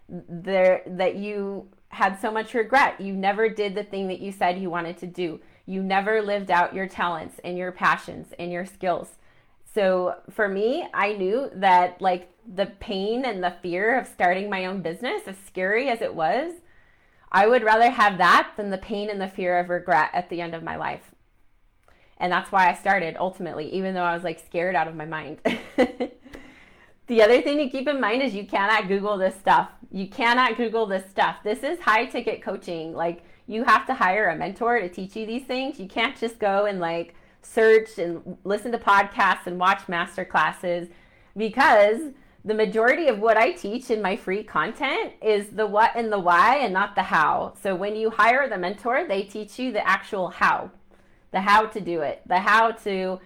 there 0.08 0.82
that 0.86 1.16
you 1.16 1.68
had 1.90 2.20
so 2.20 2.30
much 2.30 2.54
regret. 2.54 3.00
You 3.00 3.14
never 3.14 3.48
did 3.48 3.74
the 3.74 3.84
thing 3.84 4.08
that 4.08 4.20
you 4.20 4.32
said 4.32 4.58
you 4.58 4.70
wanted 4.70 4.98
to 4.98 5.06
do. 5.06 5.40
You 5.66 5.82
never 5.82 6.22
lived 6.22 6.50
out 6.50 6.74
your 6.74 6.88
talents 6.88 7.40
and 7.44 7.58
your 7.58 7.72
passions 7.72 8.32
and 8.38 8.52
your 8.52 8.66
skills. 8.66 9.08
So 9.74 10.16
for 10.30 10.48
me, 10.48 10.86
I 10.94 11.12
knew 11.12 11.50
that 11.54 12.00
like 12.00 12.30
the 12.46 12.66
pain 12.66 13.24
and 13.24 13.42
the 13.42 13.54
fear 13.62 13.98
of 13.98 14.06
starting 14.06 14.48
my 14.48 14.66
own 14.66 14.80
business, 14.80 15.22
as 15.26 15.36
scary 15.46 15.88
as 15.88 16.00
it 16.00 16.14
was, 16.14 16.54
I 17.30 17.46
would 17.46 17.62
rather 17.62 17.90
have 17.90 18.16
that 18.18 18.52
than 18.56 18.70
the 18.70 18.78
pain 18.78 19.10
and 19.10 19.20
the 19.20 19.28
fear 19.28 19.58
of 19.58 19.68
regret 19.68 20.10
at 20.14 20.30
the 20.30 20.40
end 20.40 20.54
of 20.54 20.62
my 20.62 20.76
life. 20.76 21.12
And 22.18 22.32
that's 22.32 22.52
why 22.52 22.68
I 22.68 22.74
started 22.74 23.16
ultimately, 23.18 23.72
even 23.74 23.94
though 23.94 24.02
I 24.02 24.14
was 24.14 24.24
like 24.24 24.44
scared 24.44 24.74
out 24.74 24.88
of 24.88 24.96
my 24.96 25.06
mind. 25.06 25.38
The 27.08 27.22
other 27.22 27.40
thing 27.40 27.56
to 27.56 27.70
keep 27.70 27.88
in 27.88 28.00
mind 28.02 28.22
is 28.22 28.34
you 28.34 28.44
cannot 28.44 28.86
Google 28.86 29.16
this 29.16 29.34
stuff. 29.34 29.70
You 29.90 30.08
cannot 30.08 30.58
Google 30.58 30.84
this 30.84 31.08
stuff. 31.08 31.36
This 31.42 31.62
is 31.62 31.80
high 31.80 32.04
ticket 32.04 32.42
coaching. 32.42 32.92
Like 32.92 33.22
you 33.46 33.64
have 33.64 33.86
to 33.86 33.94
hire 33.94 34.28
a 34.28 34.36
mentor 34.36 34.78
to 34.78 34.90
teach 34.90 35.16
you 35.16 35.24
these 35.24 35.44
things. 35.44 35.80
You 35.80 35.88
can't 35.88 36.18
just 36.18 36.38
go 36.38 36.66
and 36.66 36.80
like 36.80 37.14
search 37.40 37.98
and 37.98 38.36
listen 38.44 38.72
to 38.72 38.78
podcasts 38.78 39.46
and 39.46 39.58
watch 39.58 39.88
master 39.88 40.22
classes 40.22 40.88
because 41.34 42.12
the 42.44 42.52
majority 42.52 43.08
of 43.08 43.20
what 43.20 43.38
I 43.38 43.52
teach 43.52 43.90
in 43.90 44.02
my 44.02 44.14
free 44.14 44.44
content 44.44 45.14
is 45.22 45.48
the 45.48 45.66
what 45.66 45.92
and 45.94 46.12
the 46.12 46.18
why 46.18 46.58
and 46.58 46.74
not 46.74 46.94
the 46.94 47.04
how. 47.04 47.54
So 47.62 47.74
when 47.74 47.96
you 47.96 48.10
hire 48.10 48.50
the 48.50 48.58
mentor, 48.58 49.06
they 49.08 49.22
teach 49.22 49.58
you 49.58 49.72
the 49.72 49.86
actual 49.86 50.28
how, 50.28 50.70
the 51.30 51.40
how 51.40 51.66
to 51.66 51.80
do 51.80 52.00
it, 52.02 52.22
the 52.26 52.38
how 52.38 52.72
to 52.72 53.20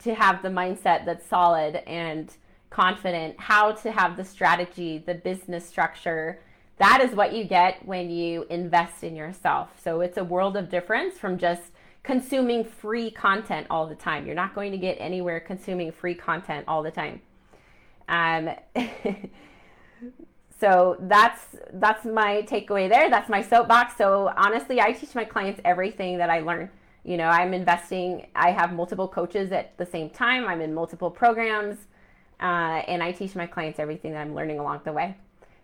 to 0.00 0.14
have 0.14 0.42
the 0.42 0.48
mindset 0.48 1.04
that's 1.06 1.26
solid 1.26 1.76
and 1.86 2.36
confident, 2.70 3.38
how 3.38 3.72
to 3.72 3.92
have 3.92 4.16
the 4.16 4.24
strategy, 4.24 4.98
the 4.98 5.14
business 5.14 5.66
structure. 5.66 6.40
That 6.78 7.00
is 7.00 7.14
what 7.14 7.32
you 7.32 7.44
get 7.44 7.86
when 7.86 8.10
you 8.10 8.44
invest 8.50 9.04
in 9.04 9.14
yourself. 9.14 9.70
So 9.82 10.00
it's 10.00 10.16
a 10.16 10.24
world 10.24 10.56
of 10.56 10.68
difference 10.68 11.18
from 11.18 11.38
just 11.38 11.62
consuming 12.02 12.64
free 12.64 13.10
content 13.10 13.66
all 13.70 13.86
the 13.86 13.94
time. 13.94 14.26
You're 14.26 14.34
not 14.34 14.54
going 14.54 14.72
to 14.72 14.78
get 14.78 14.96
anywhere 14.98 15.38
consuming 15.38 15.92
free 15.92 16.14
content 16.14 16.64
all 16.66 16.82
the 16.82 16.90
time. 16.90 17.20
Um, 18.08 18.50
so 20.60 20.96
that's 21.00 21.40
that's 21.74 22.04
my 22.04 22.42
takeaway 22.42 22.88
there. 22.88 23.08
That's 23.08 23.28
my 23.28 23.42
soapbox. 23.42 23.96
So 23.96 24.32
honestly, 24.36 24.80
I 24.80 24.92
teach 24.92 25.14
my 25.14 25.24
clients 25.24 25.60
everything 25.64 26.18
that 26.18 26.30
I 26.30 26.40
learn. 26.40 26.70
You 27.04 27.16
know, 27.16 27.28
I'm 27.28 27.52
investing. 27.52 28.26
I 28.34 28.52
have 28.52 28.72
multiple 28.72 29.08
coaches 29.08 29.50
at 29.52 29.76
the 29.76 29.86
same 29.86 30.10
time. 30.10 30.46
I'm 30.46 30.60
in 30.60 30.72
multiple 30.72 31.10
programs, 31.10 31.78
uh, 32.40 32.82
and 32.86 33.02
I 33.02 33.12
teach 33.12 33.34
my 33.34 33.46
clients 33.46 33.78
everything 33.78 34.12
that 34.12 34.20
I'm 34.20 34.34
learning 34.34 34.58
along 34.58 34.82
the 34.84 34.92
way. 34.92 35.16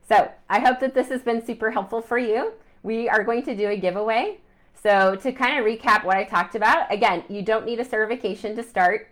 So 0.08 0.30
I 0.48 0.60
hope 0.60 0.80
that 0.80 0.94
this 0.94 1.08
has 1.08 1.22
been 1.22 1.44
super 1.44 1.70
helpful 1.70 2.00
for 2.00 2.18
you. 2.18 2.52
We 2.82 3.08
are 3.08 3.22
going 3.22 3.42
to 3.44 3.54
do 3.54 3.68
a 3.68 3.76
giveaway. 3.76 4.38
So 4.82 5.16
to 5.16 5.32
kind 5.32 5.58
of 5.58 5.64
recap 5.64 6.04
what 6.04 6.16
I 6.16 6.24
talked 6.24 6.54
about, 6.54 6.92
again, 6.92 7.24
you 7.28 7.42
don't 7.42 7.66
need 7.66 7.80
a 7.80 7.84
certification 7.84 8.56
to 8.56 8.62
start. 8.62 9.08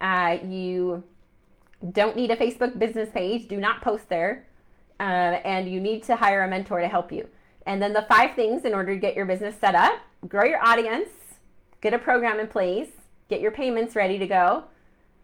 Uh, 0.00 0.38
you 0.44 1.04
don't 1.92 2.16
need 2.16 2.30
a 2.30 2.36
Facebook 2.36 2.78
business 2.78 3.10
page. 3.10 3.46
Do 3.48 3.58
not 3.58 3.82
post 3.82 4.08
there. 4.08 4.46
Uh, 4.98 5.40
and 5.44 5.70
you 5.70 5.80
need 5.80 6.02
to 6.04 6.16
hire 6.16 6.42
a 6.42 6.48
mentor 6.48 6.80
to 6.80 6.88
help 6.88 7.12
you. 7.12 7.28
And 7.66 7.80
then 7.80 7.92
the 7.92 8.06
five 8.08 8.34
things 8.34 8.64
in 8.64 8.74
order 8.74 8.94
to 8.94 9.00
get 9.00 9.14
your 9.14 9.26
business 9.26 9.54
set 9.60 9.74
up 9.74 10.00
grow 10.28 10.44
your 10.44 10.64
audience, 10.64 11.08
get 11.84 11.92
a 11.92 11.98
program 11.98 12.40
in 12.40 12.48
place, 12.48 12.88
get 13.28 13.42
your 13.42 13.50
payments 13.50 13.94
ready 13.94 14.18
to 14.18 14.26
go, 14.26 14.64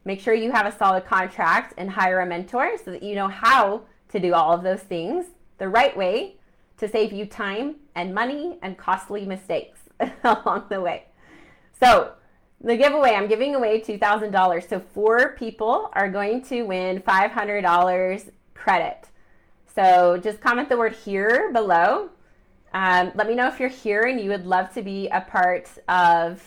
make 0.05 0.21
sure 0.21 0.35
you 0.35 0.53
have 0.53 0.67
a 0.67 0.77
solid 0.77 1.07
contract, 1.07 1.73
and 1.79 1.91
hire 1.91 2.21
a 2.21 2.27
mentor 2.27 2.77
so 2.85 2.93
that 2.93 3.03
you 3.03 3.15
know 3.15 3.29
how 3.29 3.81
to 4.11 4.21
do 4.21 4.35
all 4.35 4.53
of 4.53 4.63
those 4.63 4.81
things 4.81 5.25
the 5.57 5.67
right 5.67 5.97
way 5.97 6.37
to 6.77 6.87
save 6.87 7.13
you 7.13 7.25
time 7.25 7.77
and 7.95 8.15
money 8.15 8.59
and 8.61 8.77
costly 8.77 9.25
mistakes 9.25 9.79
along 10.25 10.67
the 10.69 10.81
way. 10.81 11.05
So, 11.81 12.13
the 12.63 12.77
giveaway, 12.77 13.15
I'm 13.15 13.27
giving 13.27 13.55
away 13.55 13.81
$2,000. 13.81 14.69
So 14.69 14.81
four 14.81 15.35
people 15.39 15.89
are 15.95 16.11
going 16.11 16.43
to 16.45 16.63
win 16.65 17.01
$500 17.01 18.31
credit. 18.53 19.09
So 19.75 20.19
just 20.23 20.43
comment 20.43 20.69
the 20.69 20.77
word 20.77 20.93
here 20.93 21.51
below. 21.55 22.11
Um, 22.73 23.13
let 23.15 23.27
me 23.27 23.35
know 23.35 23.49
if 23.49 23.59
you're 23.59 23.69
here 23.69 24.03
and 24.03 24.21
you 24.21 24.31
would 24.31 24.47
love 24.47 24.73
to 24.75 24.83
be 24.83 25.09
a 25.09 25.21
part 25.21 25.69
of 25.89 26.43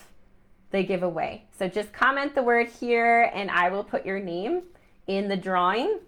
the 0.70 0.82
giveaway. 0.82 1.44
So 1.58 1.68
just 1.68 1.92
comment 1.92 2.34
the 2.34 2.42
word 2.42 2.68
here 2.68 3.30
and 3.34 3.50
I 3.50 3.68
will 3.68 3.84
put 3.84 4.06
your 4.06 4.18
name 4.18 4.62
in 5.06 5.28
the 5.28 5.36
drawing 5.36 6.00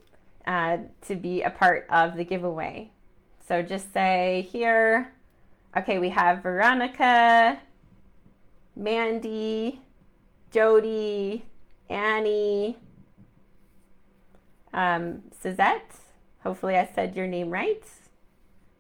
uh, 0.46 0.78
to 1.06 1.16
be 1.16 1.42
a 1.42 1.50
part 1.50 1.86
of 1.90 2.16
the 2.16 2.24
giveaway. 2.24 2.90
So 3.46 3.62
just 3.62 3.92
say 3.92 4.48
here. 4.50 5.12
Okay, 5.76 5.98
we 5.98 6.08
have 6.08 6.42
Veronica, 6.42 7.60
Mandy, 8.74 9.80
Jody, 10.50 11.44
Annie, 11.90 12.78
um, 14.72 15.22
Suzette. 15.40 15.96
Hopefully, 16.42 16.76
I 16.76 16.88
said 16.94 17.14
your 17.14 17.26
name 17.26 17.50
right. 17.50 17.84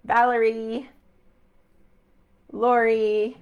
Valerie, 0.04 0.88
Lori. 2.56 3.36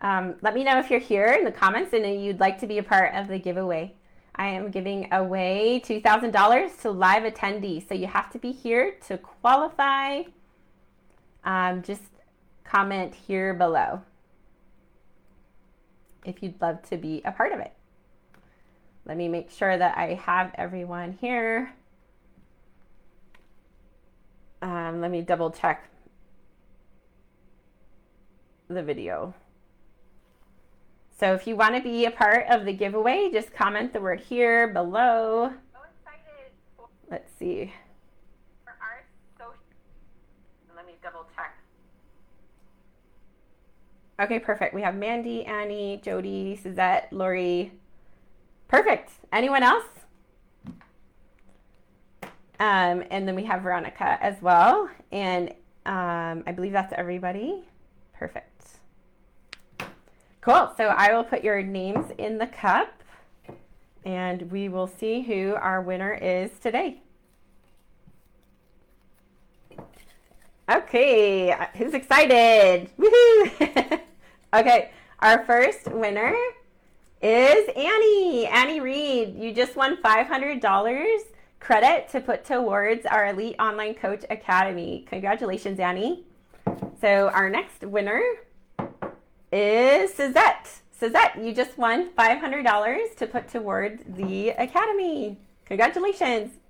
Um, 0.00 0.36
let 0.40 0.54
me 0.54 0.62
know 0.62 0.78
if 0.78 0.90
you're 0.90 1.00
here 1.00 1.26
in 1.26 1.44
the 1.44 1.50
comments 1.50 1.92
and 1.92 2.22
you'd 2.22 2.38
like 2.38 2.60
to 2.60 2.66
be 2.66 2.78
a 2.78 2.82
part 2.82 3.14
of 3.14 3.28
the 3.28 3.38
giveaway. 3.38 3.94
I 4.36 4.48
am 4.48 4.70
giving 4.70 5.12
away 5.12 5.82
$2,000 5.84 6.82
to 6.82 6.90
live 6.90 7.22
attendees. 7.24 7.88
So 7.88 7.94
you 7.94 8.06
have 8.06 8.30
to 8.30 8.38
be 8.38 8.52
here 8.52 8.94
to 9.08 9.18
qualify. 9.18 10.22
Um, 11.44 11.82
just 11.82 12.02
comment 12.64 13.14
here 13.14 13.54
below 13.54 14.02
if 16.24 16.42
you'd 16.42 16.60
love 16.60 16.82
to 16.90 16.96
be 16.96 17.22
a 17.24 17.32
part 17.32 17.52
of 17.52 17.60
it. 17.60 17.72
Let 19.06 19.16
me 19.16 19.28
make 19.28 19.50
sure 19.50 19.76
that 19.76 19.96
I 19.96 20.14
have 20.14 20.52
everyone 20.56 21.18
here. 21.20 21.72
Um, 24.62 25.00
let 25.00 25.10
me 25.10 25.22
double 25.22 25.50
check 25.50 25.90
the 28.68 28.82
video. 28.82 29.34
So 31.18 31.32
if 31.34 31.46
you 31.46 31.56
want 31.56 31.74
to 31.74 31.82
be 31.82 32.04
a 32.04 32.10
part 32.10 32.46
of 32.50 32.64
the 32.64 32.72
giveaway, 32.72 33.30
just 33.32 33.54
comment 33.54 33.92
the 33.92 34.00
word 34.00 34.20
here 34.20 34.68
below. 34.68 35.52
Let's 37.10 37.30
see. 37.38 37.72
Let 40.74 40.86
me 40.86 40.94
double 41.02 41.26
check. 41.34 41.56
Okay, 44.20 44.38
perfect. 44.38 44.74
We 44.74 44.82
have 44.82 44.94
Mandy, 44.94 45.44
Annie, 45.44 46.00
Jody, 46.02 46.58
Suzette, 46.62 47.08
Lori. 47.12 47.72
Perfect. 48.68 49.12
Anyone 49.32 49.62
else? 49.62 49.84
Um, 52.58 53.04
and 53.10 53.28
then 53.28 53.34
we 53.34 53.44
have 53.44 53.62
Veronica 53.62 54.18
as 54.22 54.40
well. 54.40 54.88
And 55.12 55.50
um, 55.84 56.42
I 56.46 56.52
believe 56.54 56.72
that's 56.72 56.92
everybody. 56.96 57.64
Perfect. 58.14 58.52
Cool. 60.40 60.72
So 60.76 60.84
I 60.86 61.12
will 61.12 61.24
put 61.24 61.42
your 61.42 61.62
names 61.62 62.12
in 62.18 62.38
the 62.38 62.46
cup 62.46 63.02
and 64.04 64.50
we 64.52 64.68
will 64.68 64.86
see 64.86 65.22
who 65.22 65.54
our 65.54 65.82
winner 65.82 66.14
is 66.14 66.52
today. 66.60 67.02
Okay, 70.70 71.54
who's 71.76 71.94
excited? 71.94 72.90
Woohoo! 72.98 74.00
Okay, 74.54 74.90
our 75.18 75.44
first 75.44 75.90
winner 75.90 76.34
is 77.20 77.68
Annie. 77.76 78.46
Annie 78.46 78.80
Reed, 78.80 79.36
you 79.36 79.52
just 79.52 79.76
won 79.76 80.00
$500 80.00 81.18
credit 81.66 82.08
to 82.08 82.20
put 82.20 82.44
towards 82.44 83.04
our 83.06 83.26
Elite 83.26 83.56
Online 83.58 83.92
Coach 83.92 84.24
Academy. 84.30 85.04
Congratulations, 85.10 85.80
Annie. 85.80 86.24
So, 87.00 87.28
our 87.30 87.50
next 87.50 87.82
winner 87.82 88.22
is 89.50 90.14
Suzette. 90.14 90.82
Suzette, 90.92 91.36
you 91.42 91.52
just 91.52 91.76
won 91.76 92.10
$500 92.10 93.16
to 93.16 93.26
put 93.26 93.48
towards 93.48 94.00
the 94.06 94.50
Academy. 94.50 95.40
Congratulations. 95.64 96.52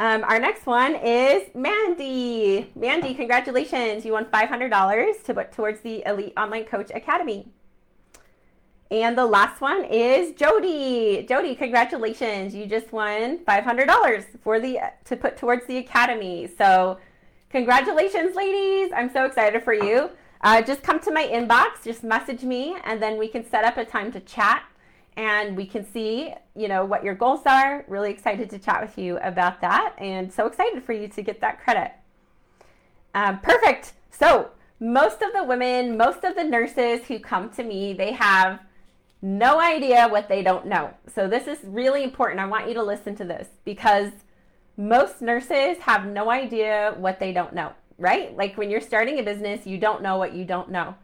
Um, 0.00 0.22
our 0.22 0.38
next 0.38 0.64
one 0.64 0.94
is 0.94 1.50
Mandy. 1.56 2.70
Mandy, 2.76 3.14
congratulations. 3.14 4.04
You 4.04 4.12
won 4.12 4.26
$500 4.26 5.24
to 5.24 5.34
put 5.34 5.50
towards 5.50 5.80
the 5.80 6.04
Elite 6.06 6.34
Online 6.36 6.64
Coach 6.64 6.92
Academy. 6.94 7.48
And 8.90 9.18
the 9.18 9.26
last 9.26 9.60
one 9.60 9.84
is 9.84 10.32
Jody. 10.34 11.26
Jody, 11.28 11.54
congratulations. 11.54 12.54
You 12.54 12.64
just 12.66 12.90
won 12.90 13.38
$500 13.38 14.24
for 14.42 14.58
the 14.60 14.78
to 15.04 15.16
put 15.16 15.36
towards 15.36 15.66
the 15.66 15.76
academy. 15.76 16.48
So, 16.56 16.98
congratulations, 17.50 18.34
ladies. 18.34 18.90
I'm 18.96 19.12
so 19.12 19.26
excited 19.26 19.62
for 19.62 19.74
you. 19.74 20.10
Uh, 20.40 20.62
just 20.62 20.82
come 20.82 21.00
to 21.00 21.10
my 21.10 21.26
inbox, 21.26 21.84
just 21.84 22.02
message 22.02 22.44
me, 22.44 22.76
and 22.84 23.02
then 23.02 23.18
we 23.18 23.28
can 23.28 23.44
set 23.44 23.64
up 23.64 23.76
a 23.76 23.84
time 23.84 24.12
to 24.12 24.20
chat 24.20 24.62
and 25.16 25.56
we 25.56 25.66
can 25.66 25.84
see, 25.84 26.32
you 26.54 26.68
know, 26.68 26.84
what 26.84 27.02
your 27.02 27.14
goals 27.14 27.40
are. 27.44 27.84
Really 27.88 28.10
excited 28.10 28.48
to 28.50 28.58
chat 28.58 28.80
with 28.80 28.96
you 28.96 29.18
about 29.18 29.60
that 29.60 29.94
and 29.98 30.32
so 30.32 30.46
excited 30.46 30.82
for 30.82 30.92
you 30.92 31.08
to 31.08 31.22
get 31.22 31.40
that 31.40 31.60
credit. 31.60 31.92
Um, 33.14 33.40
perfect. 33.40 33.94
So, 34.10 34.52
most 34.80 35.20
of 35.22 35.32
the 35.34 35.42
women, 35.42 35.96
most 35.96 36.22
of 36.22 36.36
the 36.36 36.44
nurses 36.44 37.04
who 37.06 37.18
come 37.18 37.50
to 37.50 37.64
me, 37.64 37.92
they 37.92 38.12
have 38.12 38.60
no 39.20 39.60
idea 39.60 40.08
what 40.08 40.28
they 40.28 40.42
don't 40.42 40.66
know. 40.66 40.94
So, 41.14 41.28
this 41.28 41.46
is 41.46 41.58
really 41.64 42.04
important. 42.04 42.40
I 42.40 42.46
want 42.46 42.68
you 42.68 42.74
to 42.74 42.82
listen 42.82 43.14
to 43.16 43.24
this 43.24 43.48
because 43.64 44.12
most 44.76 45.20
nurses 45.20 45.78
have 45.78 46.06
no 46.06 46.30
idea 46.30 46.94
what 46.96 47.18
they 47.18 47.32
don't 47.32 47.52
know, 47.52 47.72
right? 47.98 48.36
Like 48.36 48.56
when 48.56 48.70
you're 48.70 48.80
starting 48.80 49.18
a 49.18 49.22
business, 49.22 49.66
you 49.66 49.76
don't 49.78 50.02
know 50.02 50.16
what 50.16 50.34
you 50.34 50.44
don't 50.44 50.70
know. 50.70 50.94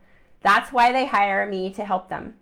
That's 0.42 0.72
why 0.72 0.92
they 0.92 1.07
hire 1.07 1.46
me 1.46 1.72
to 1.72 1.85
help 1.85 2.09
them. 2.09 2.35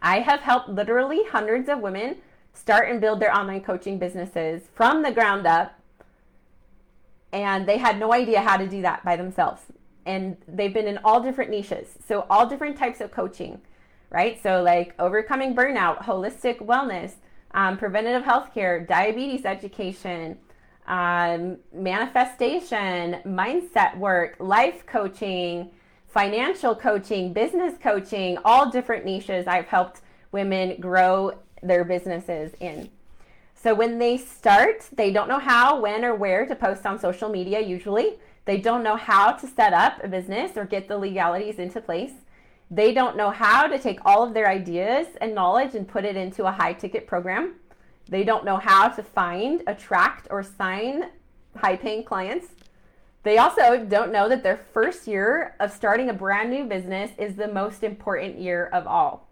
I 0.00 0.20
have 0.20 0.40
helped 0.40 0.68
literally 0.68 1.22
hundreds 1.30 1.68
of 1.68 1.80
women 1.80 2.18
start 2.52 2.88
and 2.88 3.00
build 3.00 3.18
their 3.18 3.34
online 3.34 3.62
coaching 3.62 3.98
businesses 3.98 4.62
from 4.74 5.02
the 5.02 5.10
ground 5.10 5.46
up 5.46 5.80
and 7.34 7.66
they 7.66 7.78
had 7.78 7.98
no 7.98 8.12
idea 8.12 8.40
how 8.40 8.56
to 8.56 8.66
do 8.66 8.80
that 8.82 9.04
by 9.04 9.16
themselves. 9.16 9.62
And 10.06 10.36
they've 10.46 10.72
been 10.72 10.86
in 10.86 10.98
all 10.98 11.20
different 11.20 11.50
niches. 11.50 11.88
So, 12.06 12.26
all 12.30 12.46
different 12.46 12.76
types 12.76 13.00
of 13.00 13.10
coaching, 13.10 13.60
right? 14.14 14.40
So, 14.40 14.62
like 14.62 14.94
overcoming 15.00 15.56
burnout, 15.56 16.04
holistic 16.04 16.58
wellness, 16.58 17.14
um, 17.50 17.76
preventative 17.76 18.22
healthcare, 18.22 18.86
diabetes 18.86 19.44
education, 19.44 20.38
um, 20.86 21.56
manifestation, 21.72 23.16
mindset 23.26 23.98
work, 23.98 24.36
life 24.38 24.86
coaching, 24.86 25.68
financial 26.06 26.76
coaching, 26.76 27.32
business 27.32 27.74
coaching, 27.82 28.38
all 28.44 28.70
different 28.70 29.04
niches 29.04 29.48
I've 29.48 29.66
helped 29.66 30.02
women 30.30 30.80
grow 30.80 31.32
their 31.60 31.82
businesses 31.82 32.52
in. 32.60 32.88
So 33.56 33.74
when 33.74 33.98
they 33.98 34.16
start, 34.16 34.88
they 34.92 35.10
don't 35.10 35.28
know 35.28 35.40
how, 35.40 35.80
when, 35.80 36.04
or 36.04 36.14
where 36.14 36.46
to 36.46 36.54
post 36.54 36.86
on 36.86 37.00
social 37.00 37.28
media 37.28 37.58
usually. 37.60 38.14
They 38.44 38.58
don't 38.58 38.84
know 38.84 38.96
how 38.96 39.32
to 39.32 39.46
set 39.48 39.72
up 39.72 40.04
a 40.04 40.08
business 40.08 40.56
or 40.56 40.66
get 40.66 40.86
the 40.86 40.98
legalities 40.98 41.58
into 41.58 41.80
place. 41.80 42.12
They 42.70 42.92
don't 42.92 43.16
know 43.16 43.30
how 43.30 43.66
to 43.66 43.78
take 43.78 44.00
all 44.04 44.22
of 44.22 44.34
their 44.34 44.48
ideas 44.48 45.06
and 45.20 45.34
knowledge 45.34 45.74
and 45.74 45.86
put 45.86 46.04
it 46.04 46.16
into 46.16 46.46
a 46.46 46.52
high 46.52 46.72
ticket 46.72 47.06
program. 47.06 47.54
They 48.08 48.24
don't 48.24 48.44
know 48.44 48.56
how 48.56 48.88
to 48.88 49.02
find, 49.02 49.62
attract, 49.66 50.28
or 50.30 50.42
sign 50.42 51.04
high 51.56 51.76
paying 51.76 52.04
clients. 52.04 52.48
They 53.22 53.38
also 53.38 53.84
don't 53.84 54.12
know 54.12 54.28
that 54.28 54.42
their 54.42 54.56
first 54.56 55.06
year 55.06 55.56
of 55.58 55.72
starting 55.72 56.10
a 56.10 56.14
brand 56.14 56.50
new 56.50 56.64
business 56.64 57.10
is 57.18 57.36
the 57.36 57.48
most 57.48 57.82
important 57.82 58.38
year 58.38 58.66
of 58.72 58.86
all. 58.86 59.28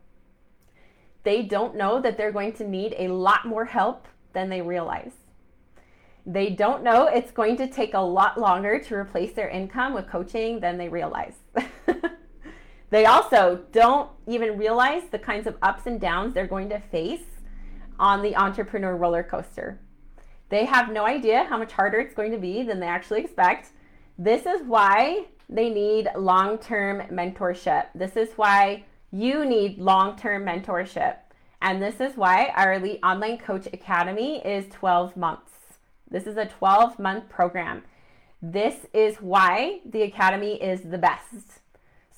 They 1.25 1.43
don't 1.43 1.77
know 1.77 2.01
that 2.01 2.17
they're 2.17 2.33
going 2.33 2.55
to 2.55 2.67
need 2.67 2.95
a 2.99 3.09
lot 3.09 3.47
more 3.47 3.67
help 3.67 4.09
than 4.33 4.49
they 4.49 4.63
realize. 4.63 5.13
They 6.25 6.51
don't 6.51 6.83
know 6.83 7.07
it's 7.07 7.33
going 7.33 7.57
to 7.59 7.67
take 7.67 7.95
a 7.95 8.01
lot 8.01 8.39
longer 8.39 8.79
to 8.79 8.95
replace 8.95 9.33
their 9.33 9.49
income 9.49 9.93
with 9.93 10.09
coaching 10.09 10.61
than 10.61 10.79
they 10.79 10.89
realize. 10.89 11.35
they 12.93 13.07
also 13.07 13.65
don't 13.73 14.11
even 14.27 14.59
realize 14.59 15.05
the 15.11 15.19
kinds 15.19 15.47
of 15.47 15.57
ups 15.63 15.87
and 15.87 15.99
downs 15.99 16.35
they're 16.35 16.47
going 16.47 16.69
to 16.69 16.79
face 16.79 17.25
on 17.99 18.21
the 18.21 18.37
entrepreneur 18.37 18.95
roller 18.95 19.23
coaster. 19.23 19.81
They 20.51 20.67
have 20.67 20.93
no 20.93 21.07
idea 21.07 21.45
how 21.45 21.57
much 21.57 21.73
harder 21.73 22.01
it's 22.01 22.15
going 22.15 22.33
to 22.33 22.39
be 22.39 22.63
than 22.63 22.81
they 22.81 22.87
actually 22.87 23.23
expect. 23.23 23.71
This 24.19 24.45
is 24.45 24.61
why 24.67 25.25
they 25.49 25.71
need 25.71 26.11
long 26.19 26.59
term 26.59 27.01
mentorship. 27.11 27.87
This 27.95 28.15
is 28.15 28.35
why 28.37 28.85
you 29.11 29.47
need 29.47 29.79
long 29.79 30.15
term 30.15 30.45
mentorship. 30.45 31.17
And 31.63 31.83
this 31.83 31.99
is 31.99 32.15
why 32.19 32.53
our 32.57 32.75
Elite 32.75 33.01
Online 33.03 33.39
Coach 33.39 33.69
Academy 33.73 34.45
is 34.45 34.67
12 34.69 35.17
months. 35.17 35.53
This 36.11 36.27
is 36.27 36.37
a 36.37 36.45
12 36.45 36.99
month 36.99 37.31
program. 37.31 37.85
This 38.43 38.85
is 38.93 39.17
why 39.17 39.81
the 39.87 40.03
Academy 40.03 40.63
is 40.63 40.83
the 40.83 40.99
best. 40.99 41.62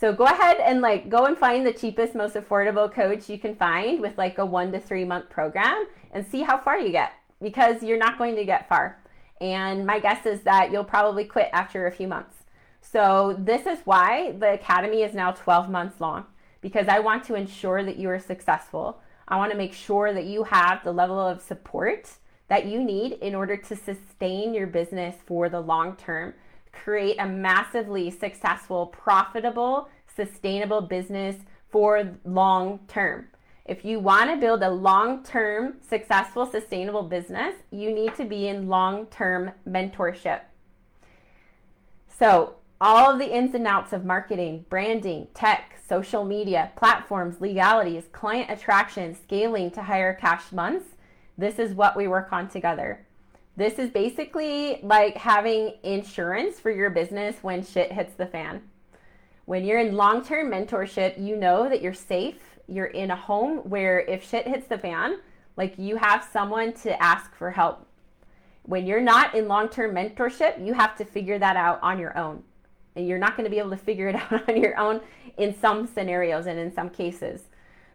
So 0.04 0.12
go 0.12 0.24
ahead 0.24 0.58
and 0.60 0.82
like 0.82 1.08
go 1.08 1.24
and 1.24 1.34
find 1.34 1.66
the 1.66 1.72
cheapest, 1.72 2.14
most 2.14 2.34
affordable 2.34 2.92
coach 2.92 3.30
you 3.30 3.38
can 3.38 3.56
find 3.56 4.02
with 4.02 4.18
like 4.18 4.36
a 4.36 4.44
one 4.44 4.70
to 4.72 4.78
three 4.78 5.02
month 5.02 5.30
program 5.30 5.86
and 6.12 6.26
see 6.26 6.42
how 6.42 6.58
far 6.58 6.78
you 6.78 6.90
get 6.92 7.12
because 7.42 7.82
you're 7.82 7.96
not 7.96 8.18
going 8.18 8.36
to 8.36 8.44
get 8.44 8.68
far. 8.68 9.02
And 9.40 9.86
my 9.86 9.98
guess 9.98 10.26
is 10.26 10.42
that 10.42 10.70
you'll 10.70 10.84
probably 10.84 11.24
quit 11.24 11.48
after 11.54 11.86
a 11.86 11.90
few 11.90 12.06
months. 12.06 12.36
So 12.82 13.34
this 13.38 13.64
is 13.64 13.78
why 13.86 14.32
the 14.32 14.52
Academy 14.52 15.00
is 15.00 15.14
now 15.14 15.30
12 15.32 15.70
months 15.70 16.02
long 16.02 16.26
because 16.60 16.86
I 16.86 16.98
want 16.98 17.24
to 17.24 17.34
ensure 17.34 17.82
that 17.82 17.96
you 17.96 18.10
are 18.10 18.18
successful. 18.18 19.00
I 19.26 19.38
want 19.38 19.52
to 19.52 19.56
make 19.56 19.72
sure 19.72 20.12
that 20.12 20.26
you 20.26 20.44
have 20.44 20.84
the 20.84 20.92
level 20.92 21.18
of 21.18 21.40
support 21.40 22.10
that 22.48 22.66
you 22.66 22.84
need 22.84 23.12
in 23.22 23.34
order 23.34 23.56
to 23.56 23.74
sustain 23.74 24.52
your 24.52 24.66
business 24.66 25.16
for 25.24 25.48
the 25.48 25.62
long 25.62 25.96
term, 25.96 26.34
create 26.72 27.16
a 27.18 27.26
massively 27.26 28.10
successful, 28.10 28.88
profitable, 28.88 29.88
sustainable 30.14 30.80
business 30.80 31.36
for 31.70 32.16
long 32.24 32.80
term. 32.88 33.26
If 33.66 33.84
you 33.84 33.98
want 33.98 34.30
to 34.30 34.36
build 34.36 34.62
a 34.62 34.70
long 34.70 35.22
term, 35.22 35.76
successful, 35.80 36.46
sustainable 36.46 37.04
business, 37.04 37.54
you 37.70 37.92
need 37.92 38.14
to 38.16 38.24
be 38.24 38.48
in 38.48 38.68
long 38.68 39.06
term 39.06 39.52
mentorship. 39.66 40.42
So, 42.18 42.56
all 42.80 43.10
of 43.10 43.18
the 43.18 43.34
ins 43.34 43.54
and 43.54 43.66
outs 43.66 43.92
of 43.92 44.04
marketing, 44.04 44.66
branding, 44.68 45.28
tech, 45.32 45.78
social 45.88 46.24
media, 46.24 46.72
platforms, 46.76 47.40
legalities, 47.40 48.04
client 48.12 48.50
attraction, 48.50 49.14
scaling 49.14 49.70
to 49.70 49.82
higher 49.82 50.12
cash 50.12 50.52
months. 50.52 50.86
This 51.38 51.58
is 51.58 51.74
what 51.74 51.96
we 51.96 52.06
work 52.06 52.32
on 52.32 52.48
together. 52.48 53.06
This 53.56 53.78
is 53.78 53.90
basically 53.90 54.80
like 54.82 55.16
having 55.16 55.74
insurance 55.82 56.60
for 56.60 56.70
your 56.70 56.90
business 56.90 57.36
when 57.42 57.64
shit 57.64 57.92
hits 57.92 58.14
the 58.14 58.26
fan. 58.26 58.62
When 59.46 59.64
you're 59.64 59.80
in 59.80 59.96
long 59.96 60.24
term 60.24 60.50
mentorship, 60.50 61.22
you 61.22 61.36
know 61.36 61.68
that 61.68 61.82
you're 61.82 61.94
safe. 61.94 62.36
You're 62.66 62.86
in 62.86 63.10
a 63.10 63.16
home 63.16 63.58
where 63.58 64.00
if 64.00 64.28
shit 64.28 64.48
hits 64.48 64.66
the 64.66 64.78
fan, 64.78 65.18
like 65.56 65.74
you 65.78 65.96
have 65.96 66.26
someone 66.32 66.72
to 66.74 67.02
ask 67.02 67.34
for 67.34 67.50
help. 67.50 67.86
When 68.62 68.86
you're 68.86 69.02
not 69.02 69.34
in 69.34 69.46
long 69.48 69.68
term 69.68 69.94
mentorship, 69.94 70.64
you 70.64 70.72
have 70.72 70.96
to 70.96 71.04
figure 71.04 71.38
that 71.38 71.56
out 71.56 71.78
on 71.82 71.98
your 71.98 72.16
own 72.16 72.42
and 72.96 73.06
you're 73.06 73.18
not 73.18 73.36
going 73.36 73.44
to 73.44 73.50
be 73.50 73.58
able 73.58 73.70
to 73.70 73.76
figure 73.76 74.08
it 74.08 74.14
out 74.32 74.48
on 74.48 74.60
your 74.60 74.78
own 74.78 75.00
in 75.36 75.58
some 75.58 75.86
scenarios 75.86 76.46
and 76.46 76.58
in 76.58 76.72
some 76.72 76.90
cases. 76.90 77.42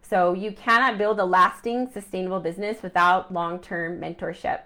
So 0.02 0.34
you 0.34 0.52
cannot 0.52 0.98
build 0.98 1.20
a 1.20 1.26
lasting, 1.26 1.92
sustainable 1.92 2.40
business 2.40 2.82
without 2.82 3.34
long-term 3.34 4.00
mentorship. 4.00 4.62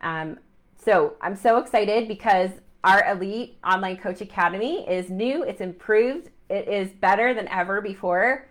Um, 0.00 0.38
so 0.76 1.14
I'm 1.20 1.34
so 1.34 1.58
excited 1.58 2.06
because 2.06 2.50
our 2.84 3.04
Elite 3.10 3.58
Online 3.64 3.96
Coach 3.96 4.20
Academy 4.20 4.88
is 4.88 5.10
new, 5.10 5.42
it's 5.42 5.60
improved, 5.60 6.30
it 6.48 6.68
is 6.68 6.90
better 6.90 7.34
than 7.34 7.48
ever 7.48 7.80
before. 7.80 8.46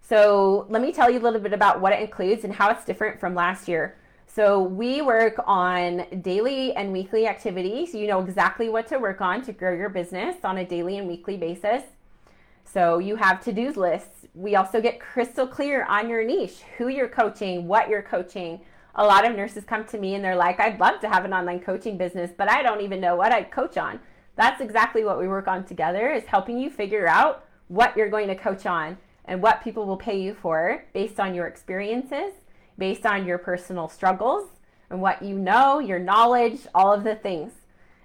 So 0.00 0.66
let 0.68 0.82
me 0.82 0.92
tell 0.92 1.10
you 1.10 1.18
a 1.18 1.22
little 1.22 1.40
bit 1.40 1.52
about 1.52 1.80
what 1.80 1.92
it 1.92 2.00
includes 2.00 2.44
and 2.44 2.52
how 2.52 2.70
it's 2.70 2.84
different 2.84 3.18
from 3.18 3.34
last 3.34 3.68
year. 3.68 3.96
So 4.26 4.60
we 4.60 5.00
work 5.00 5.36
on 5.46 6.06
daily 6.22 6.74
and 6.74 6.92
weekly 6.92 7.26
activities. 7.26 7.94
You 7.94 8.06
know 8.06 8.20
exactly 8.20 8.68
what 8.68 8.86
to 8.88 8.98
work 8.98 9.20
on 9.20 9.42
to 9.42 9.52
grow 9.52 9.72
your 9.72 9.88
business 9.88 10.36
on 10.44 10.58
a 10.58 10.64
daily 10.64 10.98
and 10.98 11.06
weekly 11.06 11.36
basis. 11.36 11.82
So 12.64 12.98
you 12.98 13.16
have 13.16 13.42
to-do 13.44 13.70
lists. 13.72 14.26
We 14.34 14.56
also 14.56 14.80
get 14.80 14.98
crystal 14.98 15.46
clear 15.46 15.84
on 15.84 16.08
your 16.08 16.24
niche, 16.24 16.62
who 16.76 16.88
you're 16.88 17.08
coaching, 17.08 17.68
what 17.68 17.88
you're 17.88 18.02
coaching. 18.02 18.60
A 18.96 19.04
lot 19.04 19.28
of 19.28 19.36
nurses 19.36 19.64
come 19.64 19.84
to 19.86 19.98
me 19.98 20.14
and 20.14 20.24
they're 20.24 20.36
like, 20.36 20.60
I'd 20.60 20.80
love 20.80 21.00
to 21.00 21.08
have 21.08 21.24
an 21.24 21.32
online 21.32 21.60
coaching 21.60 21.96
business, 21.96 22.30
but 22.36 22.50
I 22.50 22.62
don't 22.62 22.80
even 22.80 23.00
know 23.00 23.16
what 23.16 23.32
I'd 23.32 23.50
coach 23.50 23.76
on. 23.76 24.00
That's 24.36 24.60
exactly 24.60 25.04
what 25.04 25.18
we 25.18 25.28
work 25.28 25.48
on 25.48 25.64
together 25.64 26.10
is 26.10 26.24
helping 26.24 26.58
you 26.58 26.70
figure 26.70 27.06
out 27.06 27.44
what 27.68 27.96
you're 27.96 28.10
going 28.10 28.28
to 28.28 28.34
coach 28.34 28.66
on 28.66 28.98
and 29.24 29.42
what 29.42 29.62
people 29.62 29.86
will 29.86 29.96
pay 29.96 30.20
you 30.20 30.34
for 30.34 30.84
based 30.92 31.18
on 31.18 31.34
your 31.34 31.46
experiences 31.46 32.32
based 32.78 33.06
on 33.06 33.26
your 33.26 33.38
personal 33.38 33.88
struggles 33.88 34.48
and 34.90 35.00
what 35.00 35.22
you 35.22 35.38
know, 35.38 35.78
your 35.78 35.98
knowledge, 35.98 36.60
all 36.74 36.92
of 36.92 37.04
the 37.04 37.14
things. 37.16 37.52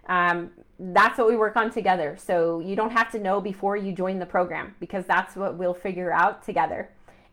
Um, 0.07 0.51
that's 0.79 1.17
what 1.17 1.27
we 1.27 1.35
work 1.35 1.55
on 1.55 1.71
together. 1.71 2.17
So 2.19 2.61
you 2.61 2.75
don't 2.75 2.91
have 2.91 3.11
to 3.11 3.19
know 3.19 3.41
before 3.41 3.75
you 3.75 3.91
join 3.91 4.17
the 4.17 4.25
program 4.25 4.75
because 4.79 5.05
that's 5.05 5.35
what 5.35 5.57
we'll 5.57 5.73
figure 5.73 6.11
out 6.11 6.43
together. 6.43 6.89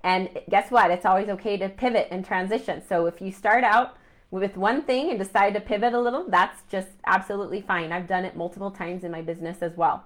And 0.07 0.31
guess 0.49 0.71
what? 0.71 0.92
It's 0.92 1.05
always 1.05 1.29
okay 1.31 1.57
to 1.57 1.69
pivot 1.69 2.07
and 2.12 2.25
transition. 2.25 2.81
So 2.88 3.07
if 3.07 3.21
you 3.21 3.33
start 3.33 3.64
out 3.64 3.97
with 4.31 4.57
one 4.57 4.83
thing 4.83 5.11
and 5.11 5.19
decide 5.19 5.53
to 5.55 5.61
pivot 5.61 5.95
a 5.95 6.01
little, 6.01 6.25
that's 6.29 6.62
just 6.71 6.90
absolutely 7.07 7.61
fine. 7.61 7.90
I've 7.90 8.07
done 8.07 8.25
it 8.25 8.37
multiple 8.37 8.71
times 8.71 9.03
in 9.03 9.11
my 9.11 9.21
business 9.21 9.62
as 9.62 9.77
well. 9.77 10.05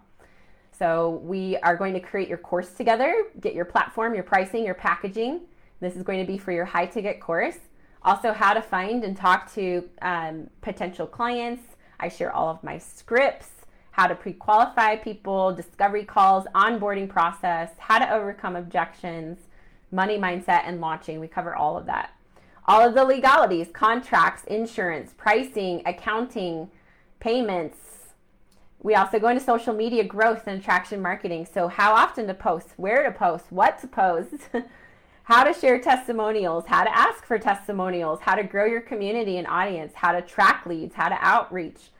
So 0.72 1.20
we 1.22 1.58
are 1.58 1.76
going 1.76 1.92
to 1.92 2.00
create 2.00 2.30
your 2.30 2.38
course 2.38 2.72
together, 2.72 3.24
get 3.42 3.52
your 3.52 3.66
platform, 3.66 4.14
your 4.14 4.22
pricing, 4.22 4.64
your 4.64 4.74
packaging, 4.74 5.42
this 5.80 5.96
is 5.96 6.02
going 6.02 6.24
to 6.24 6.26
be 6.26 6.38
for 6.38 6.52
your 6.52 6.64
high 6.64 6.86
ticket 6.86 7.20
course. 7.20 7.58
Also, 8.02 8.32
how 8.32 8.54
to 8.54 8.62
find 8.62 9.04
and 9.04 9.14
talk 9.14 9.52
to 9.52 9.86
um, 10.00 10.48
potential 10.62 11.06
clients. 11.06 11.62
I 11.98 12.08
share 12.08 12.32
all 12.32 12.48
of 12.48 12.64
my 12.64 12.78
scripts, 12.78 13.50
how 13.90 14.06
to 14.06 14.14
pre 14.14 14.32
qualify 14.32 14.96
people, 14.96 15.54
discovery 15.54 16.04
calls, 16.04 16.46
onboarding 16.54 17.06
process, 17.06 17.68
how 17.78 17.98
to 17.98 18.10
overcome 18.10 18.56
objections, 18.56 19.38
money 19.90 20.18
mindset, 20.18 20.62
and 20.64 20.80
launching. 20.80 21.20
We 21.20 21.28
cover 21.28 21.54
all 21.54 21.76
of 21.76 21.86
that. 21.86 22.14
All 22.66 22.86
of 22.86 22.94
the 22.94 23.04
legalities, 23.04 23.68
contracts, 23.72 24.44
insurance, 24.44 25.12
pricing, 25.16 25.82
accounting, 25.86 26.70
payments. 27.18 27.78
We 28.82 28.94
also 28.94 29.18
go 29.18 29.28
into 29.28 29.42
social 29.42 29.74
media 29.74 30.04
growth 30.04 30.46
and 30.46 30.60
attraction 30.60 31.02
marketing. 31.02 31.46
So, 31.52 31.68
how 31.68 31.92
often 31.92 32.26
to 32.28 32.34
post, 32.34 32.68
where 32.76 33.02
to 33.04 33.10
post, 33.10 33.46
what 33.50 33.80
to 33.80 33.86
post. 33.86 34.34
how 35.30 35.44
to 35.44 35.54
share 35.54 35.78
testimonials, 35.78 36.64
how 36.66 36.82
to 36.82 36.96
ask 36.96 37.24
for 37.24 37.38
testimonials, 37.38 38.18
how 38.20 38.34
to 38.34 38.42
grow 38.42 38.64
your 38.64 38.80
community 38.80 39.36
and 39.36 39.46
audience, 39.46 39.92
how 39.94 40.10
to 40.10 40.20
track 40.20 40.66
leads, 40.66 40.96
how 40.96 41.08
to 41.08 41.16
outreach, 41.20 41.90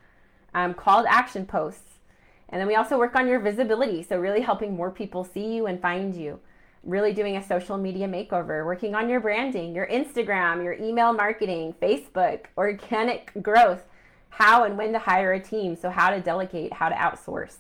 um, 0.53 0.75
call 0.75 1.07
action 1.07 1.47
posts. 1.47 2.01
And 2.49 2.61
then 2.61 2.67
we 2.67 2.75
also 2.75 2.99
work 2.99 3.15
on 3.15 3.29
your 3.29 3.39
visibility, 3.39 4.03
so 4.03 4.19
really 4.19 4.41
helping 4.41 4.75
more 4.75 4.91
people 4.91 5.23
see 5.23 5.55
you 5.55 5.67
and 5.67 5.81
find 5.81 6.13
you. 6.13 6.41
Really 6.83 7.13
doing 7.13 7.37
a 7.37 7.47
social 7.47 7.77
media 7.77 8.09
makeover, 8.09 8.65
working 8.65 8.95
on 8.95 9.09
your 9.09 9.21
branding, 9.21 9.75
your 9.75 9.87
Instagram, 9.87 10.65
your 10.65 10.73
email 10.75 11.13
marketing, 11.13 11.75
Facebook, 11.81 12.47
organic 12.57 13.31
growth, 13.43 13.83
how 14.31 14.65
and 14.65 14.79
when 14.79 14.93
to 14.93 14.99
hire 14.99 15.33
a 15.33 15.41
team, 15.41 15.77
so 15.77 15.91
how 15.91 16.11
to 16.11 16.21
delegate, 16.21 16.73
how 16.73 16.89
to 16.89 16.95
outsource. 16.95 17.57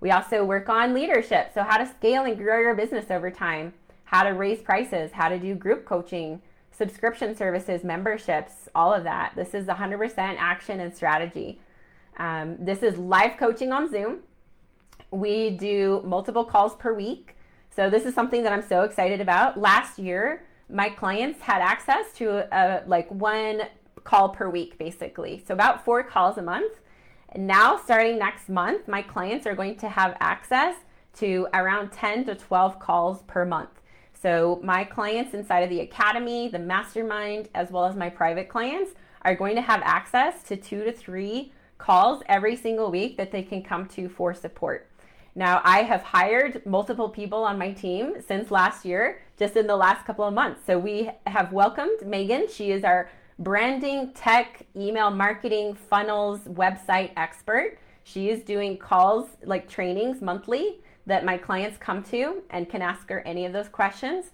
We 0.00 0.10
also 0.10 0.44
work 0.44 0.68
on 0.68 0.94
leadership, 0.94 1.50
so 1.52 1.62
how 1.62 1.76
to 1.76 1.86
scale 1.86 2.24
and 2.24 2.38
grow 2.38 2.60
your 2.60 2.74
business 2.74 3.10
over 3.10 3.30
time, 3.30 3.74
how 4.04 4.22
to 4.22 4.30
raise 4.30 4.60
prices, 4.60 5.12
how 5.12 5.28
to 5.28 5.38
do 5.38 5.54
group 5.54 5.84
coaching, 5.84 6.40
subscription 6.70 7.36
services, 7.36 7.84
memberships, 7.84 8.68
all 8.74 8.92
of 8.92 9.04
that. 9.04 9.32
This 9.36 9.54
is 9.54 9.66
100% 9.66 10.18
action 10.18 10.80
and 10.80 10.94
strategy. 10.94 11.60
Um, 12.16 12.56
this 12.58 12.82
is 12.82 12.96
live 12.96 13.36
coaching 13.38 13.72
on 13.72 13.90
Zoom. 13.90 14.20
We 15.10 15.50
do 15.50 16.02
multiple 16.04 16.44
calls 16.44 16.74
per 16.76 16.92
week. 16.92 17.33
So, 17.74 17.90
this 17.90 18.04
is 18.04 18.14
something 18.14 18.44
that 18.44 18.52
I'm 18.52 18.62
so 18.62 18.82
excited 18.82 19.20
about. 19.20 19.58
Last 19.58 19.98
year, 19.98 20.44
my 20.70 20.88
clients 20.88 21.40
had 21.40 21.60
access 21.60 22.12
to 22.14 22.46
a, 22.56 22.84
like 22.86 23.10
one 23.10 23.62
call 24.04 24.28
per 24.28 24.48
week, 24.48 24.78
basically. 24.78 25.42
So, 25.44 25.54
about 25.54 25.84
four 25.84 26.04
calls 26.04 26.38
a 26.38 26.42
month. 26.42 26.72
And 27.30 27.48
now, 27.48 27.76
starting 27.76 28.16
next 28.16 28.48
month, 28.48 28.86
my 28.86 29.02
clients 29.02 29.44
are 29.44 29.56
going 29.56 29.76
to 29.78 29.88
have 29.88 30.16
access 30.20 30.76
to 31.14 31.48
around 31.52 31.90
10 31.90 32.26
to 32.26 32.36
12 32.36 32.78
calls 32.78 33.22
per 33.22 33.44
month. 33.44 33.80
So, 34.12 34.60
my 34.62 34.84
clients 34.84 35.34
inside 35.34 35.64
of 35.64 35.70
the 35.70 35.80
academy, 35.80 36.46
the 36.46 36.60
mastermind, 36.60 37.48
as 37.56 37.72
well 37.72 37.86
as 37.86 37.96
my 37.96 38.08
private 38.08 38.48
clients 38.48 38.92
are 39.22 39.34
going 39.34 39.56
to 39.56 39.62
have 39.62 39.82
access 39.82 40.44
to 40.44 40.56
two 40.56 40.84
to 40.84 40.92
three 40.92 41.52
calls 41.78 42.22
every 42.26 42.54
single 42.54 42.92
week 42.92 43.16
that 43.16 43.32
they 43.32 43.42
can 43.42 43.62
come 43.62 43.86
to 43.86 44.08
for 44.08 44.32
support. 44.32 44.88
Now, 45.36 45.60
I 45.64 45.82
have 45.82 46.02
hired 46.02 46.64
multiple 46.64 47.08
people 47.08 47.42
on 47.42 47.58
my 47.58 47.72
team 47.72 48.14
since 48.24 48.50
last 48.50 48.84
year, 48.84 49.22
just 49.36 49.56
in 49.56 49.66
the 49.66 49.76
last 49.76 50.06
couple 50.06 50.24
of 50.24 50.32
months. 50.32 50.60
So, 50.64 50.78
we 50.78 51.10
have 51.26 51.52
welcomed 51.52 52.06
Megan. 52.06 52.46
She 52.48 52.70
is 52.70 52.84
our 52.84 53.10
branding, 53.38 54.12
tech, 54.12 54.64
email 54.76 55.10
marketing, 55.10 55.74
funnels, 55.74 56.40
website 56.42 57.10
expert. 57.16 57.78
She 58.04 58.30
is 58.30 58.42
doing 58.42 58.76
calls 58.76 59.28
like 59.44 59.68
trainings 59.68 60.20
monthly 60.20 60.78
that 61.06 61.24
my 61.24 61.36
clients 61.36 61.78
come 61.78 62.02
to 62.04 62.42
and 62.50 62.68
can 62.68 62.80
ask 62.80 63.08
her 63.08 63.20
any 63.20 63.44
of 63.44 63.52
those 63.52 63.68
questions. 63.68 64.26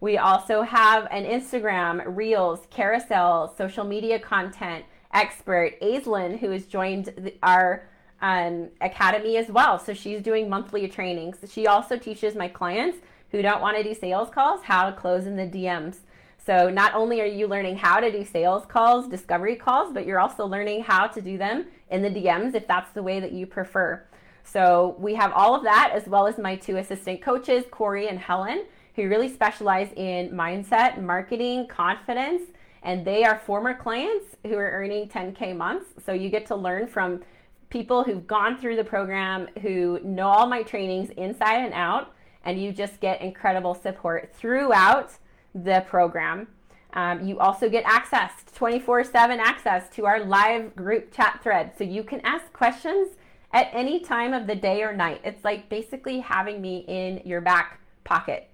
We 0.00 0.18
also 0.18 0.62
have 0.62 1.06
an 1.10 1.24
Instagram, 1.24 2.16
Reels, 2.16 2.66
Carousel, 2.70 3.54
social 3.56 3.84
media 3.84 4.18
content 4.18 4.84
expert, 5.12 5.80
Aislinn, 5.80 6.38
who 6.38 6.50
has 6.50 6.66
joined 6.66 7.06
the, 7.16 7.34
our 7.42 7.88
um, 8.20 8.68
academy 8.80 9.36
as 9.36 9.48
well. 9.48 9.78
So 9.78 9.94
she's 9.94 10.22
doing 10.22 10.48
monthly 10.48 10.88
trainings. 10.88 11.38
She 11.50 11.66
also 11.66 11.96
teaches 11.96 12.34
my 12.34 12.48
clients 12.48 12.98
who 13.30 13.42
don't 13.42 13.60
want 13.60 13.76
to 13.76 13.82
do 13.82 13.94
sales 13.94 14.30
calls 14.30 14.62
how 14.62 14.88
to 14.90 14.96
close 14.96 15.26
in 15.26 15.36
the 15.36 15.46
DMs. 15.46 15.98
So 16.44 16.70
not 16.70 16.94
only 16.94 17.20
are 17.20 17.26
you 17.26 17.46
learning 17.46 17.76
how 17.76 18.00
to 18.00 18.10
do 18.10 18.24
sales 18.24 18.64
calls, 18.66 19.06
discovery 19.06 19.54
calls, 19.54 19.92
but 19.92 20.06
you're 20.06 20.18
also 20.18 20.46
learning 20.46 20.82
how 20.82 21.06
to 21.06 21.20
do 21.20 21.36
them 21.36 21.66
in 21.90 22.02
the 22.02 22.08
DMs 22.08 22.54
if 22.54 22.66
that's 22.66 22.90
the 22.92 23.02
way 23.02 23.20
that 23.20 23.32
you 23.32 23.46
prefer. 23.46 24.02
So 24.44 24.96
we 24.98 25.14
have 25.14 25.30
all 25.32 25.54
of 25.54 25.62
that 25.64 25.90
as 25.92 26.06
well 26.06 26.26
as 26.26 26.38
my 26.38 26.56
two 26.56 26.78
assistant 26.78 27.20
coaches, 27.20 27.64
Corey 27.70 28.08
and 28.08 28.18
Helen, 28.18 28.64
who 28.96 29.08
really 29.08 29.28
specialize 29.28 29.90
in 29.94 30.30
mindset, 30.30 31.02
marketing, 31.02 31.66
confidence, 31.68 32.42
and 32.82 33.04
they 33.04 33.24
are 33.24 33.38
former 33.38 33.74
clients 33.74 34.24
who 34.46 34.54
are 34.54 34.70
earning 34.70 35.06
10K 35.06 35.54
months. 35.54 35.86
So 36.04 36.12
you 36.12 36.30
get 36.30 36.46
to 36.46 36.56
learn 36.56 36.86
from 36.86 37.22
people 37.70 38.04
who've 38.04 38.26
gone 38.26 38.58
through 38.58 38.76
the 38.76 38.84
program, 38.84 39.48
who 39.62 40.00
know 40.02 40.28
all 40.28 40.46
my 40.46 40.62
trainings 40.62 41.10
inside 41.10 41.64
and 41.64 41.74
out, 41.74 42.14
and 42.44 42.60
you 42.60 42.72
just 42.72 43.00
get 43.00 43.20
incredible 43.20 43.74
support 43.74 44.32
throughout 44.34 45.12
the 45.54 45.84
program. 45.88 46.48
Um, 46.94 47.26
you 47.26 47.38
also 47.38 47.68
get 47.68 47.84
access, 47.84 48.32
24 48.54 49.04
7 49.04 49.38
access 49.40 49.88
to 49.90 50.06
our 50.06 50.24
live 50.24 50.74
group 50.74 51.12
chat 51.12 51.40
thread. 51.42 51.72
So 51.76 51.84
you 51.84 52.02
can 52.02 52.20
ask 52.22 52.50
questions 52.52 53.08
at 53.52 53.68
any 53.72 54.00
time 54.00 54.32
of 54.32 54.46
the 54.46 54.54
day 54.54 54.82
or 54.82 54.94
night. 54.94 55.20
It's 55.24 55.44
like 55.44 55.68
basically 55.68 56.20
having 56.20 56.60
me 56.60 56.84
in 56.88 57.20
your 57.24 57.40
back 57.40 57.80
pocket. 58.04 58.50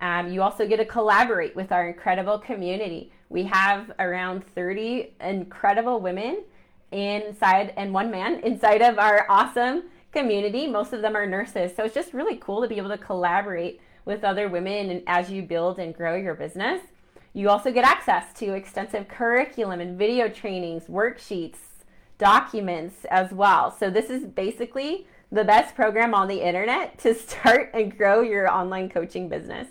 Um, 0.00 0.30
you 0.30 0.42
also 0.42 0.66
get 0.66 0.76
to 0.76 0.84
collaborate 0.84 1.56
with 1.56 1.72
our 1.72 1.88
incredible 1.88 2.38
community. 2.38 3.12
We 3.28 3.44
have 3.44 3.92
around 3.98 4.44
30 4.54 5.14
incredible 5.20 6.00
women 6.00 6.42
inside 6.96 7.72
and 7.76 7.92
one 7.92 8.10
man 8.10 8.40
inside 8.40 8.82
of 8.82 8.98
our 8.98 9.26
awesome 9.28 9.84
community. 10.12 10.66
Most 10.66 10.92
of 10.92 11.02
them 11.02 11.16
are 11.16 11.26
nurses. 11.26 11.72
So 11.76 11.84
it's 11.84 11.94
just 11.94 12.14
really 12.14 12.36
cool 12.36 12.62
to 12.62 12.68
be 12.68 12.78
able 12.78 12.88
to 12.88 12.98
collaborate 12.98 13.80
with 14.04 14.24
other 14.24 14.48
women 14.48 14.90
and 14.90 15.02
as 15.06 15.30
you 15.30 15.42
build 15.42 15.78
and 15.78 15.94
grow 15.94 16.16
your 16.16 16.34
business. 16.34 16.80
You 17.34 17.50
also 17.50 17.70
get 17.70 17.84
access 17.84 18.32
to 18.38 18.54
extensive 18.54 19.08
curriculum 19.08 19.80
and 19.80 19.98
video 19.98 20.28
trainings, 20.28 20.84
worksheets, 20.84 21.58
documents 22.16 23.04
as 23.10 23.30
well. 23.30 23.70
So 23.70 23.90
this 23.90 24.08
is 24.08 24.24
basically 24.24 25.06
the 25.30 25.44
best 25.44 25.74
program 25.74 26.14
on 26.14 26.28
the 26.28 26.40
internet 26.40 26.98
to 27.00 27.14
start 27.26 27.70
and 27.74 27.96
grow 27.96 28.22
your 28.22 28.50
online 28.50 28.88
coaching 28.88 29.28
business. 29.28 29.68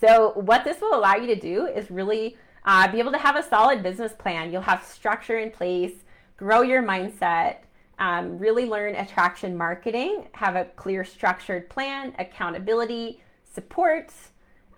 So 0.00 0.32
what 0.34 0.64
this 0.64 0.80
will 0.80 0.94
allow 0.94 1.16
you 1.16 1.26
to 1.26 1.38
do 1.38 1.66
is 1.66 1.90
really 1.90 2.38
uh, 2.64 2.90
be 2.90 2.98
able 2.98 3.12
to 3.12 3.18
have 3.18 3.36
a 3.36 3.42
solid 3.42 3.82
business 3.82 4.12
plan. 4.12 4.52
You'll 4.52 4.62
have 4.62 4.84
structure 4.84 5.38
in 5.38 5.50
place, 5.50 5.92
grow 6.36 6.62
your 6.62 6.82
mindset, 6.82 7.58
um, 7.98 8.38
really 8.38 8.64
learn 8.64 8.94
attraction 8.94 9.56
marketing, 9.56 10.28
have 10.32 10.56
a 10.56 10.64
clear 10.76 11.04
structured 11.04 11.68
plan, 11.68 12.14
accountability, 12.18 13.20
support, 13.52 14.12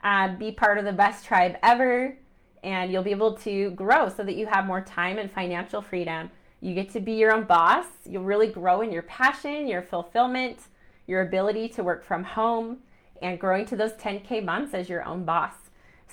uh, 0.03 0.35
be 0.37 0.51
part 0.51 0.79
of 0.79 0.85
the 0.85 0.93
best 0.93 1.25
tribe 1.25 1.57
ever, 1.63 2.17
and 2.65 2.93
you'll 2.93 3.03
be 3.03 3.11
able 3.11 3.35
to 3.35 3.71
grow 3.73 4.09
so 4.09 4.25
that 4.25 4.35
you 4.35 4.47
have 4.47 4.67
more 4.67 4.81
time 4.81 5.19
and 5.19 5.31
financial 5.31 5.81
freedom. 5.81 6.31
You 6.61 6.75
get 6.75 6.91
to 6.91 7.01
be 7.01 7.13
your 7.13 7.33
own 7.33 7.45
boss. 7.45 7.87
You'll 8.05 8.25
really 8.25 8.47
grow 8.47 8.83
in 8.83 8.93
your 8.93 9.03
passion, 9.03 9.67
your 9.67 9.83
fulfillment, 9.83 10.59
your 11.07 11.23
ability 11.23 11.69
to 11.71 11.83
work 11.83 12.05
from 12.05 12.23
home, 12.23 12.79
and 13.21 13.39
growing 13.39 13.67
to 13.67 13.77
those 13.77 13.93
10K 13.95 14.45
months 14.45 14.75
as 14.75 14.89
your 14.89 15.05
own 15.05 15.25
boss. 15.25 15.55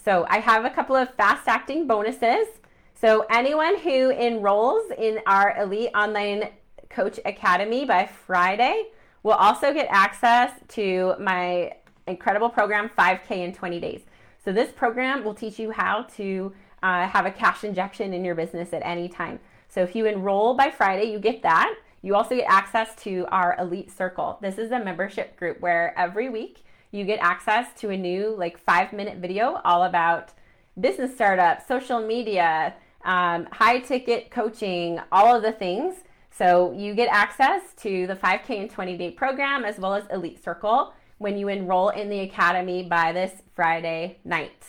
So, 0.03 0.25
I 0.29 0.39
have 0.39 0.63
a 0.65 0.69
couple 0.69 0.95
of 0.95 1.13
fast 1.15 1.47
acting 1.47 1.85
bonuses. 1.85 2.47
So, 2.93 3.25
anyone 3.29 3.77
who 3.77 4.11
enrolls 4.11 4.91
in 4.97 5.19
our 5.25 5.57
Elite 5.59 5.91
Online 5.93 6.49
Coach 6.89 7.19
Academy 7.25 7.85
by 7.85 8.09
Friday 8.25 8.85
will 9.23 9.33
also 9.33 9.73
get 9.73 9.87
access 9.89 10.51
to 10.69 11.15
my 11.19 11.73
incredible 12.07 12.49
program 12.49 12.89
5K 12.97 13.31
in 13.31 13.53
20 13.53 13.79
days. 13.79 14.01
So, 14.43 14.53
this 14.53 14.71
program 14.71 15.23
will 15.25 15.33
teach 15.33 15.59
you 15.59 15.71
how 15.71 16.03
to 16.15 16.53
uh, 16.81 17.07
have 17.07 17.25
a 17.25 17.31
cash 17.31 17.65
injection 17.65 18.13
in 18.13 18.23
your 18.23 18.35
business 18.35 18.71
at 18.71 18.81
any 18.85 19.09
time. 19.09 19.39
So, 19.67 19.81
if 19.81 19.95
you 19.95 20.05
enroll 20.05 20.53
by 20.53 20.71
Friday, 20.71 21.11
you 21.11 21.19
get 21.19 21.43
that. 21.43 21.75
You 22.01 22.15
also 22.15 22.35
get 22.35 22.45
access 22.47 22.95
to 23.03 23.25
our 23.31 23.57
Elite 23.59 23.91
Circle. 23.91 24.39
This 24.41 24.57
is 24.57 24.71
a 24.71 24.79
membership 24.79 25.35
group 25.35 25.59
where 25.59 25.93
every 25.99 26.29
week 26.29 26.63
you 26.91 27.05
get 27.05 27.19
access 27.19 27.67
to 27.81 27.89
a 27.89 27.97
new, 27.97 28.35
like, 28.37 28.57
five 28.57 28.93
minute 28.93 29.17
video 29.17 29.61
all 29.63 29.83
about 29.83 30.33
business 30.79 31.13
startup, 31.13 31.65
social 31.67 31.99
media, 31.99 32.73
um, 33.05 33.47
high 33.51 33.79
ticket 33.79 34.31
coaching, 34.31 34.99
all 35.11 35.35
of 35.35 35.41
the 35.41 35.51
things. 35.51 35.95
So, 36.31 36.71
you 36.71 36.93
get 36.93 37.09
access 37.09 37.73
to 37.77 38.07
the 38.07 38.15
5K 38.15 38.61
and 38.61 38.69
20 38.69 38.97
day 38.97 39.11
program 39.11 39.65
as 39.65 39.77
well 39.77 39.93
as 39.93 40.05
Elite 40.11 40.43
Circle 40.43 40.93
when 41.17 41.37
you 41.37 41.49
enroll 41.49 41.89
in 41.89 42.09
the 42.09 42.21
academy 42.21 42.83
by 42.83 43.11
this 43.11 43.41
Friday 43.55 44.19
night. 44.23 44.65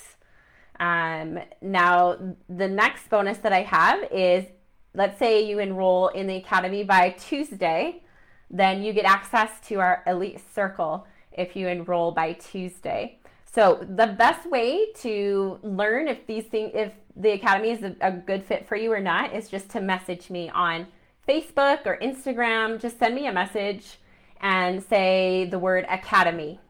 Um, 0.81 1.39
now, 1.61 2.17
the 2.49 2.69
next 2.69 3.09
bonus 3.09 3.39
that 3.39 3.53
I 3.53 3.63
have 3.63 4.03
is 4.11 4.47
let's 4.95 5.19
say 5.19 5.45
you 5.45 5.59
enroll 5.59 6.09
in 6.09 6.27
the 6.27 6.37
academy 6.37 6.83
by 6.85 7.11
Tuesday, 7.11 8.03
then 8.51 8.83
you 8.83 8.93
get 8.93 9.05
access 9.05 9.51
to 9.69 9.77
our 9.77 10.03
elite 10.07 10.41
circle 10.55 11.07
if 11.33 11.57
you 11.57 11.69
enroll 11.69 12.13
by 12.13 12.33
Tuesday. 12.35 13.19
So 13.53 13.85
the 13.97 14.07
best 14.07 14.49
way 14.49 14.93
to 15.01 15.59
learn 15.63 16.07
if 16.07 16.27
these 16.27 16.45
things 16.45 16.71
if 16.75 16.93
the 17.17 17.33
academy 17.33 17.71
is 17.71 17.83
a, 17.83 17.97
a 18.01 18.13
good 18.13 18.45
fit 18.45 18.67
for 18.69 18.77
you 18.77 18.93
or 18.93 19.01
not 19.01 19.35
is 19.35 19.49
just 19.49 19.69
to 19.71 19.81
message 19.81 20.31
me 20.31 20.49
on 20.51 20.87
Facebook 21.29 21.85
or 21.85 21.99
Instagram. 22.01 22.81
Just 22.81 22.99
send 22.99 23.15
me 23.15 23.27
a 23.27 23.33
message 23.33 23.99
and 24.41 24.83
say 24.83 25.47
the 25.51 25.59
word 25.59 25.85
academy. 25.89 26.61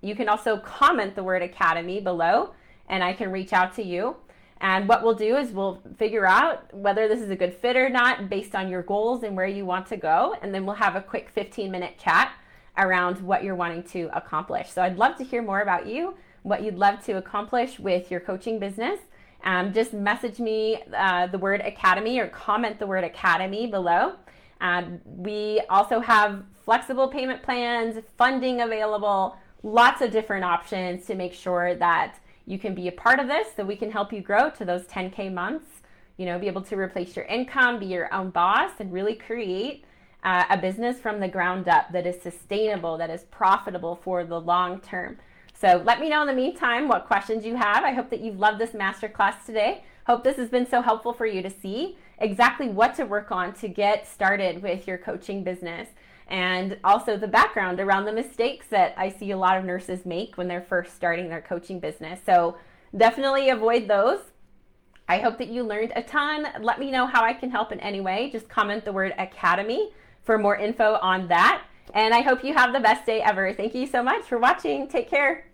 You 0.00 0.14
can 0.14 0.28
also 0.28 0.56
comment 0.58 1.14
the 1.14 1.24
word 1.24 1.42
academy 1.42 2.00
below 2.00 2.54
and 2.88 3.02
I 3.04 3.12
can 3.12 3.30
reach 3.30 3.52
out 3.52 3.74
to 3.76 3.82
you. 3.82 4.16
And 4.60 4.88
what 4.88 5.02
we'll 5.02 5.14
do 5.14 5.36
is 5.36 5.52
we'll 5.52 5.82
figure 5.96 6.26
out 6.26 6.72
whether 6.74 7.08
this 7.08 7.20
is 7.20 7.30
a 7.30 7.36
good 7.36 7.54
fit 7.54 7.76
or 7.76 7.88
not 7.88 8.28
based 8.28 8.54
on 8.54 8.68
your 8.68 8.82
goals 8.82 9.22
and 9.22 9.36
where 9.36 9.46
you 9.46 9.64
want 9.64 9.86
to 9.86 9.96
go. 9.96 10.36
And 10.42 10.54
then 10.54 10.66
we'll 10.66 10.76
have 10.76 10.96
a 10.96 11.02
quick 11.02 11.30
15 11.30 11.70
minute 11.70 11.98
chat 11.98 12.32
around 12.78 13.20
what 13.20 13.44
you're 13.44 13.54
wanting 13.54 13.82
to 13.82 14.10
accomplish. 14.12 14.70
So 14.70 14.82
I'd 14.82 14.96
love 14.96 15.16
to 15.16 15.24
hear 15.24 15.42
more 15.42 15.60
about 15.60 15.86
you, 15.86 16.14
what 16.42 16.62
you'd 16.62 16.78
love 16.78 17.04
to 17.06 17.12
accomplish 17.18 17.78
with 17.78 18.10
your 18.10 18.20
coaching 18.20 18.58
business. 18.58 18.98
Um, 19.44 19.72
just 19.72 19.92
message 19.92 20.38
me 20.38 20.82
uh, 20.94 21.26
the 21.28 21.38
word 21.38 21.60
academy 21.60 22.18
or 22.18 22.28
comment 22.28 22.78
the 22.78 22.86
word 22.86 23.04
academy 23.04 23.66
below. 23.66 24.14
Um, 24.60 25.00
we 25.04 25.62
also 25.70 26.00
have 26.00 26.44
flexible 26.64 27.08
payment 27.08 27.42
plans, 27.42 28.02
funding 28.18 28.60
available, 28.60 29.36
lots 29.62 30.02
of 30.02 30.10
different 30.10 30.44
options 30.44 31.06
to 31.06 31.14
make 31.14 31.32
sure 31.32 31.74
that 31.76 32.16
you 32.46 32.58
can 32.58 32.74
be 32.74 32.88
a 32.88 32.92
part 32.92 33.18
of 33.18 33.28
this 33.28 33.48
so 33.54 33.64
we 33.64 33.76
can 33.76 33.90
help 33.90 34.12
you 34.12 34.20
grow 34.20 34.50
to 34.50 34.64
those 34.64 34.82
10K 34.84 35.32
months. 35.32 35.66
you 36.16 36.26
know, 36.26 36.38
be 36.38 36.48
able 36.48 36.60
to 36.60 36.76
replace 36.76 37.16
your 37.16 37.24
income, 37.24 37.78
be 37.78 37.86
your 37.86 38.12
own 38.12 38.28
boss, 38.28 38.72
and 38.78 38.92
really 38.92 39.14
create 39.14 39.86
uh, 40.22 40.44
a 40.50 40.58
business 40.58 40.98
from 40.98 41.20
the 41.20 41.28
ground 41.28 41.68
up 41.68 41.92
that 41.92 42.06
is 42.06 42.20
sustainable, 42.20 42.98
that 42.98 43.10
is 43.10 43.24
profitable 43.24 43.96
for 43.96 44.24
the 44.24 44.40
long 44.40 44.80
term. 44.80 45.18
So 45.54 45.82
let 45.84 46.00
me 46.00 46.08
know 46.08 46.22
in 46.22 46.26
the 46.26 46.34
meantime 46.34 46.88
what 46.88 47.06
questions 47.06 47.44
you 47.44 47.56
have. 47.56 47.84
I 47.84 47.92
hope 47.92 48.10
that 48.10 48.20
you've 48.20 48.38
loved 48.38 48.58
this 48.58 48.70
masterclass 48.70 49.44
today. 49.44 49.84
Hope 50.06 50.24
this 50.24 50.36
has 50.36 50.48
been 50.48 50.66
so 50.66 50.80
helpful 50.80 51.12
for 51.12 51.26
you 51.26 51.42
to 51.42 51.50
see 51.50 51.98
exactly 52.18 52.68
what 52.68 52.94
to 52.94 53.04
work 53.04 53.30
on 53.30 53.52
to 53.54 53.68
get 53.68 54.08
started 54.08 54.62
with 54.62 54.86
your 54.86 54.98
coaching 54.98 55.44
business 55.44 55.88
and 56.28 56.78
also 56.84 57.16
the 57.16 57.28
background 57.28 57.80
around 57.80 58.04
the 58.04 58.12
mistakes 58.12 58.66
that 58.68 58.94
I 58.96 59.10
see 59.10 59.32
a 59.32 59.36
lot 59.36 59.58
of 59.58 59.64
nurses 59.64 60.06
make 60.06 60.36
when 60.36 60.48
they're 60.48 60.62
first 60.62 60.94
starting 60.94 61.28
their 61.28 61.40
coaching 61.40 61.80
business. 61.80 62.20
So 62.24 62.56
definitely 62.96 63.50
avoid 63.50 63.88
those. 63.88 64.20
I 65.08 65.18
hope 65.18 65.38
that 65.38 65.48
you 65.48 65.64
learned 65.64 65.92
a 65.96 66.02
ton. 66.02 66.46
Let 66.60 66.78
me 66.78 66.90
know 66.90 67.04
how 67.04 67.24
I 67.24 67.32
can 67.32 67.50
help 67.50 67.72
in 67.72 67.80
any 67.80 68.00
way. 68.00 68.30
Just 68.30 68.48
comment 68.48 68.84
the 68.84 68.92
word 68.92 69.12
academy 69.18 69.90
for 70.22 70.38
more 70.38 70.56
info 70.56 70.98
on 71.02 71.28
that. 71.28 71.62
And 71.94 72.14
I 72.14 72.20
hope 72.20 72.44
you 72.44 72.54
have 72.54 72.72
the 72.72 72.80
best 72.80 73.04
day 73.04 73.20
ever. 73.20 73.52
Thank 73.52 73.74
you 73.74 73.86
so 73.86 74.02
much 74.02 74.24
for 74.24 74.38
watching. 74.38 74.88
Take 74.88 75.10
care. 75.10 75.49